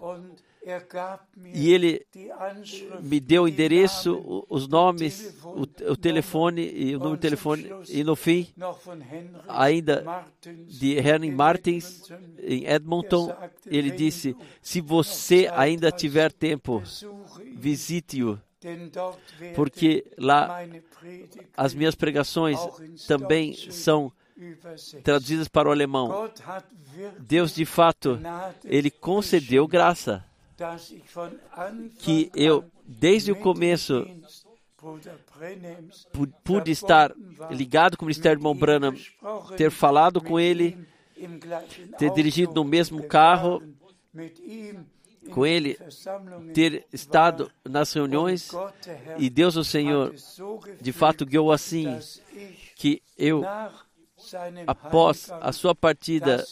E 1.52 1.72
ele 1.72 2.06
me 3.00 3.18
deu 3.18 3.42
o 3.42 3.48
endereço, 3.48 4.44
os 4.48 4.68
nomes, 4.68 5.34
o, 5.42 5.62
o 5.90 5.96
telefone 5.96 6.70
e 6.72 6.94
o 6.94 7.00
número 7.00 7.16
de 7.16 7.22
telefone. 7.22 7.68
E 7.88 8.04
no 8.04 8.14
fim, 8.14 8.46
ainda 9.48 10.24
de 10.68 10.96
Henry 10.98 11.32
Martins, 11.32 12.08
em 12.40 12.64
Edmonton, 12.66 13.34
ele 13.66 13.90
disse: 13.90 14.36
Se 14.62 14.80
você 14.80 15.50
ainda 15.52 15.90
tiver 15.90 16.30
tempo, 16.30 16.80
visite-o 17.56 18.38
porque 19.54 20.04
lá 20.16 20.64
as 21.56 21.74
minhas 21.74 21.94
pregações 21.94 22.58
também 23.06 23.54
são 23.54 24.12
traduzidas 25.02 25.48
para 25.48 25.68
o 25.68 25.72
alemão. 25.72 26.30
Deus, 27.18 27.54
de 27.54 27.64
fato, 27.64 28.18
ele 28.64 28.90
concedeu 28.90 29.66
graça 29.66 30.24
que 31.98 32.30
eu, 32.34 32.64
desde 32.84 33.32
o 33.32 33.36
começo, 33.36 34.06
pude 36.44 36.70
estar 36.70 37.12
ligado 37.50 37.96
com 37.96 38.04
o 38.04 38.06
ministério 38.06 38.40
de 38.40 38.54
Branham, 38.58 38.94
ter 39.56 39.70
falado 39.70 40.20
com 40.20 40.38
ele, 40.38 40.78
ter 41.98 42.12
dirigido 42.12 42.52
no 42.54 42.64
mesmo 42.64 43.02
carro 43.04 43.62
com 45.30 45.46
ele, 45.46 45.78
ter 46.52 46.86
estado 46.92 47.50
nas 47.64 47.92
reuniões 47.92 48.50
e 49.18 49.30
Deus, 49.30 49.56
o 49.56 49.64
Senhor, 49.64 50.14
de 50.80 50.92
fato 50.92 51.24
guiou 51.24 51.52
assim 51.52 51.98
que 52.76 53.02
eu, 53.16 53.42
após 54.66 55.30
a 55.30 55.52
sua 55.52 55.74
partida, 55.74 56.44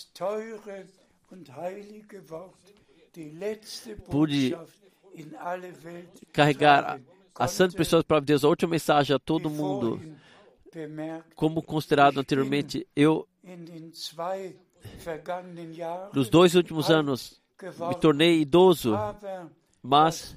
pude 4.10 4.56
carregar 6.32 7.00
a 7.34 7.48
Santa 7.48 7.76
Pessoa 7.76 8.04
para 8.04 8.20
Deus, 8.20 8.44
a 8.44 8.48
última 8.48 8.70
mensagem 8.70 9.14
a 9.14 9.18
todo 9.18 9.50
mundo. 9.50 10.00
Como 11.34 11.62
considerado 11.62 12.20
anteriormente, 12.20 12.86
eu, 12.94 13.26
nos 16.12 16.28
dois 16.28 16.54
últimos 16.54 16.90
anos, 16.90 17.40
me 17.88 17.94
tornei 18.00 18.40
idoso, 18.40 18.96
mas 19.82 20.36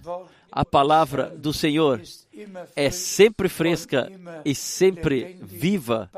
a 0.51 0.63
palavra 0.63 1.30
do 1.30 1.51
Senhor 1.53 2.01
é 2.76 2.89
sempre 2.89 3.49
fresca 3.49 4.11
e 4.45 4.53
sempre 4.53 5.38
viva. 5.41 6.09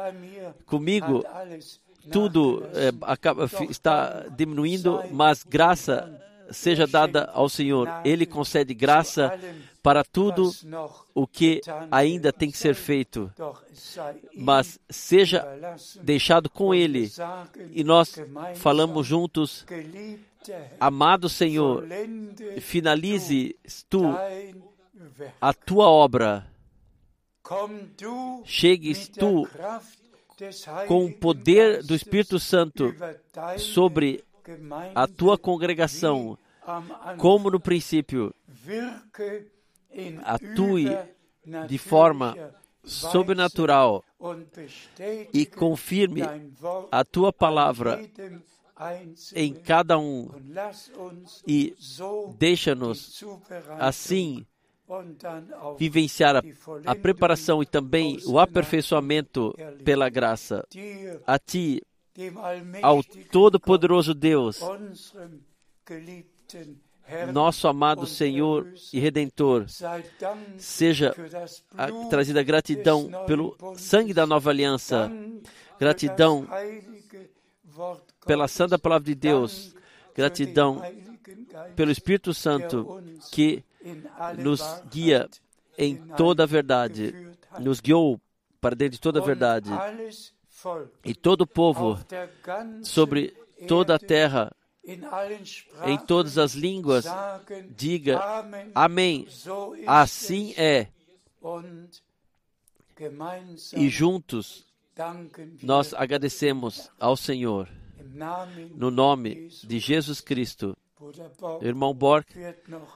Comigo, 0.66 1.24
tudo 2.12 2.64
é, 2.74 2.92
acaba, 3.02 3.50
está 3.70 4.26
diminuindo, 4.36 5.04
mas 5.12 5.44
graça 5.44 6.22
seja 6.52 6.86
dada 6.86 7.30
ao 7.34 7.50
Senhor. 7.50 7.90
Ele 8.04 8.26
concede 8.26 8.74
graça 8.74 9.38
para 9.82 10.04
tudo 10.04 10.52
o 11.14 11.28
que 11.28 11.62
ainda 11.92 12.34
tem 12.34 12.50
que 12.50 12.58
ser 12.58 12.76
feito, 12.76 13.32
mas 14.36 14.80
seja 14.90 15.46
deixado 16.02 16.50
com 16.50 16.74
Ele. 16.74 17.12
E 17.72 17.84
nós 17.84 18.16
falamos 18.56 19.06
juntos, 19.06 19.66
amado 20.80 21.30
Senhor, 21.30 21.86
finalize 22.62 23.56
tu 23.90 24.04
a 25.40 25.54
tua 25.54 25.90
obra. 25.90 26.48
Chegues 28.44 29.08
tu 29.08 29.48
com 30.88 31.06
o 31.06 31.14
poder 31.14 31.84
do 31.84 31.96
Espírito 31.96 32.40
Santo 32.40 32.94
sobre 33.58 34.24
a 34.94 35.08
tua 35.08 35.38
congregação, 35.38 36.38
como 37.18 37.50
no 37.50 37.60
princípio, 37.60 38.34
atue 40.24 40.88
de 41.68 41.78
forma 41.78 42.36
sobrenatural 42.84 44.04
e 45.34 45.46
confirme 45.46 46.22
a 46.92 47.04
tua 47.04 47.32
palavra 47.32 48.02
em 49.34 49.54
cada 49.54 49.98
um 49.98 50.30
e 51.48 51.76
deixa-nos 52.38 53.24
assim 53.80 54.46
vivenciar 55.78 56.36
a, 56.36 56.44
a, 56.86 56.96
preparação 56.96 57.64
e 57.64 57.66
também 57.66 58.20
o 58.26 58.38
aperfeiçoamento 58.38 59.56
pela 59.84 60.10
graça. 60.10 60.66
A 61.26 61.40
Ti, 61.40 61.82
ao 62.82 63.02
Todo-Poderoso 63.32 64.14
Deus, 64.14 64.60
nosso 67.34 67.68
amado 67.68 68.06
Senhor 68.06 68.72
e 68.94 69.00
Redentor, 69.00 69.66
seja 70.58 71.16
a, 71.78 71.88
trazida 72.10 72.44
gratidão 72.44 73.10
pelo 73.26 73.56
sangue 73.78 74.14
da 74.14 74.28
nova 74.28 74.50
aliança, 74.50 75.12
gratidão 75.80 76.46
pela 78.26 78.48
santa 78.48 78.78
palavra 78.78 79.06
de 79.06 79.16
Deus, 79.16 79.76
gratidão 80.16 80.82
pelo 81.76 81.92
Espírito 81.92 82.34
Santo 82.34 83.02
que 83.32 83.64
nos 84.38 84.62
guia 84.92 85.30
em 85.78 85.96
toda 85.96 86.44
a 86.44 86.48
verdade, 86.48 87.14
nos 87.60 87.80
guiou 87.80 88.20
para 88.60 88.76
dentro 88.76 88.94
de 88.94 89.02
toda 89.02 89.20
a 89.20 89.24
verdade. 89.24 89.70
E 91.04 91.14
todo 91.14 91.42
o 91.42 91.48
povo 91.48 92.00
sobre 92.84 93.36
toda 93.68 93.96
a 93.96 94.00
terra, 94.00 94.52
em 95.86 95.98
todas 95.98 96.38
as 96.38 96.54
línguas, 96.54 97.06
diga 97.76 98.20
Amém. 98.74 99.28
Assim 99.86 100.54
é. 100.58 100.88
E 103.76 103.90
juntos 103.90 104.66
nós 105.62 105.94
agradecemos 105.94 106.90
ao 106.98 107.18
Senhor, 107.18 107.70
no 108.76 108.90
nome 108.90 109.50
de 109.64 109.80
Jesus 109.80 110.22
Cristo. 110.22 110.76
O 110.98 111.66
irmão 111.66 111.94
Borg 111.94 112.26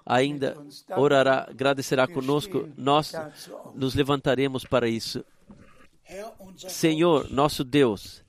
ainda 0.06 0.58
orará, 0.96 1.46
agradecerá 1.50 2.08
conosco. 2.08 2.70
Nós 2.78 3.14
nos 3.76 3.94
levantaremos 3.94 4.64
para 4.64 4.88
isso. 4.88 5.24
Senhor, 6.68 7.30
nosso 7.32 7.64
Deus, 7.64 8.24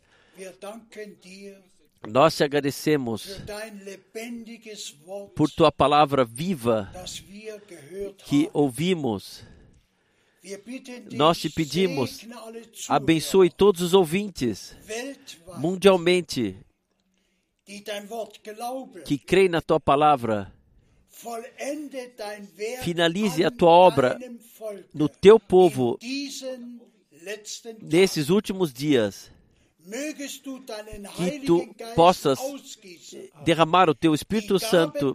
nós 2.09 2.37
te 2.37 2.45
agradecemos 2.45 3.41
por 5.35 5.51
tua 5.51 5.71
palavra 5.71 6.25
viva 6.25 6.91
que 8.27 8.51
ouvimos. 8.53 9.45
Nós 11.13 11.39
te 11.39 11.51
pedimos, 11.51 12.27
abençoe 12.89 13.51
todos 13.51 13.83
os 13.83 13.95
ouvintes 13.95 14.75
mundialmente 15.59 16.57
que 19.05 19.19
creem 19.19 19.49
na 19.49 19.61
tua 19.61 19.81
palavra. 19.81 20.53
Finalize 22.83 23.45
a 23.45 23.51
tua 23.51 23.71
obra 23.71 24.19
no 24.95 25.09
teu 25.09 25.39
povo 25.39 25.99
nesses 27.83 28.31
últimos 28.31 28.73
dias. 28.73 29.31
Que 31.17 31.41
tu 31.41 31.75
possas 31.95 32.39
derramar 33.45 33.89
o 33.89 33.95
teu 33.95 34.15
Espírito 34.15 34.59
Santo, 34.59 35.13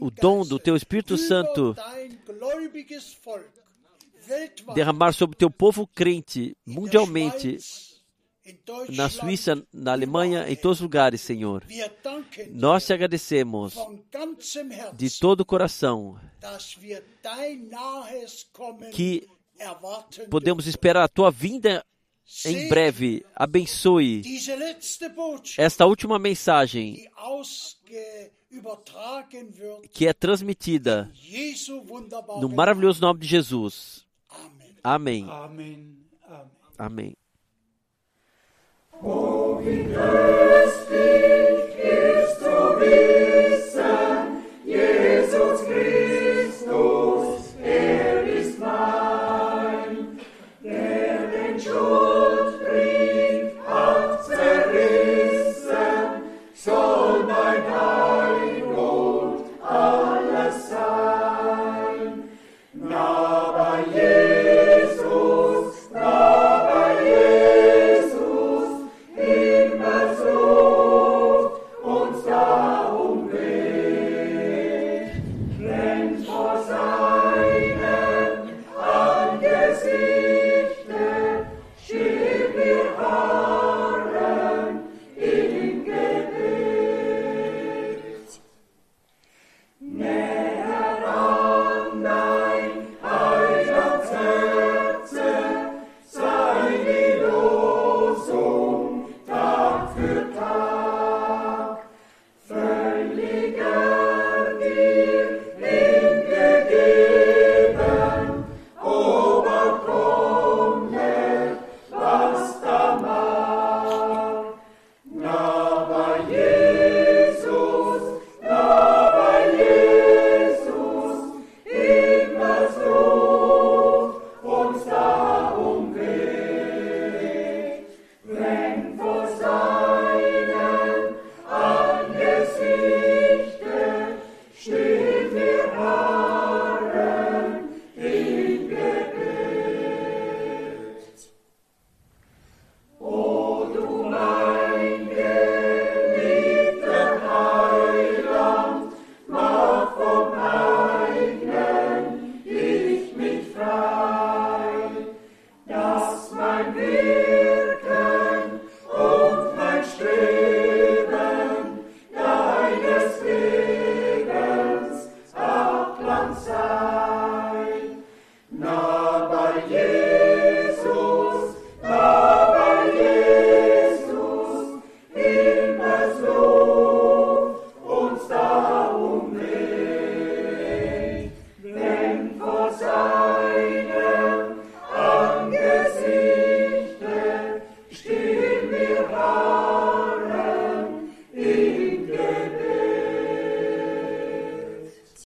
o 0.00 0.10
dom 0.10 0.44
do 0.44 0.58
teu 0.58 0.76
Espírito 0.76 1.16
Santo, 1.16 1.76
derramar 4.74 5.12
sobre 5.12 5.34
o 5.34 5.38
teu 5.38 5.50
povo 5.50 5.86
crente 5.86 6.56
mundialmente 6.66 7.58
na 8.90 9.08
Suíça, 9.08 9.66
na 9.72 9.92
Alemanha, 9.92 10.48
em 10.48 10.56
todos 10.56 10.78
os 10.78 10.82
lugares, 10.82 11.20
Senhor. 11.20 11.64
Nós 12.50 12.86
te 12.86 12.92
agradecemos 12.92 13.74
de 14.94 15.18
todo 15.18 15.40
o 15.40 15.44
coração 15.44 16.20
que 18.92 19.26
podemos 20.30 20.66
esperar 20.66 21.04
a 21.04 21.08
tua 21.08 21.30
vinda 21.30 21.84
em 22.44 22.68
breve. 22.68 23.24
Abençoe 23.34 24.22
esta 25.56 25.86
última 25.86 26.18
mensagem 26.18 27.08
que 29.92 30.06
é 30.06 30.12
transmitida 30.12 31.10
no 32.40 32.48
maravilhoso 32.48 33.00
nome 33.00 33.20
de 33.20 33.26
Jesus. 33.26 34.04
Amém. 34.82 35.26
Amém. 36.76 37.16
Oh, 39.06 39.60
wie 39.62 39.92
das 39.92 40.88
Licht 40.88 41.78
ist, 41.78 42.40
so 42.40 42.80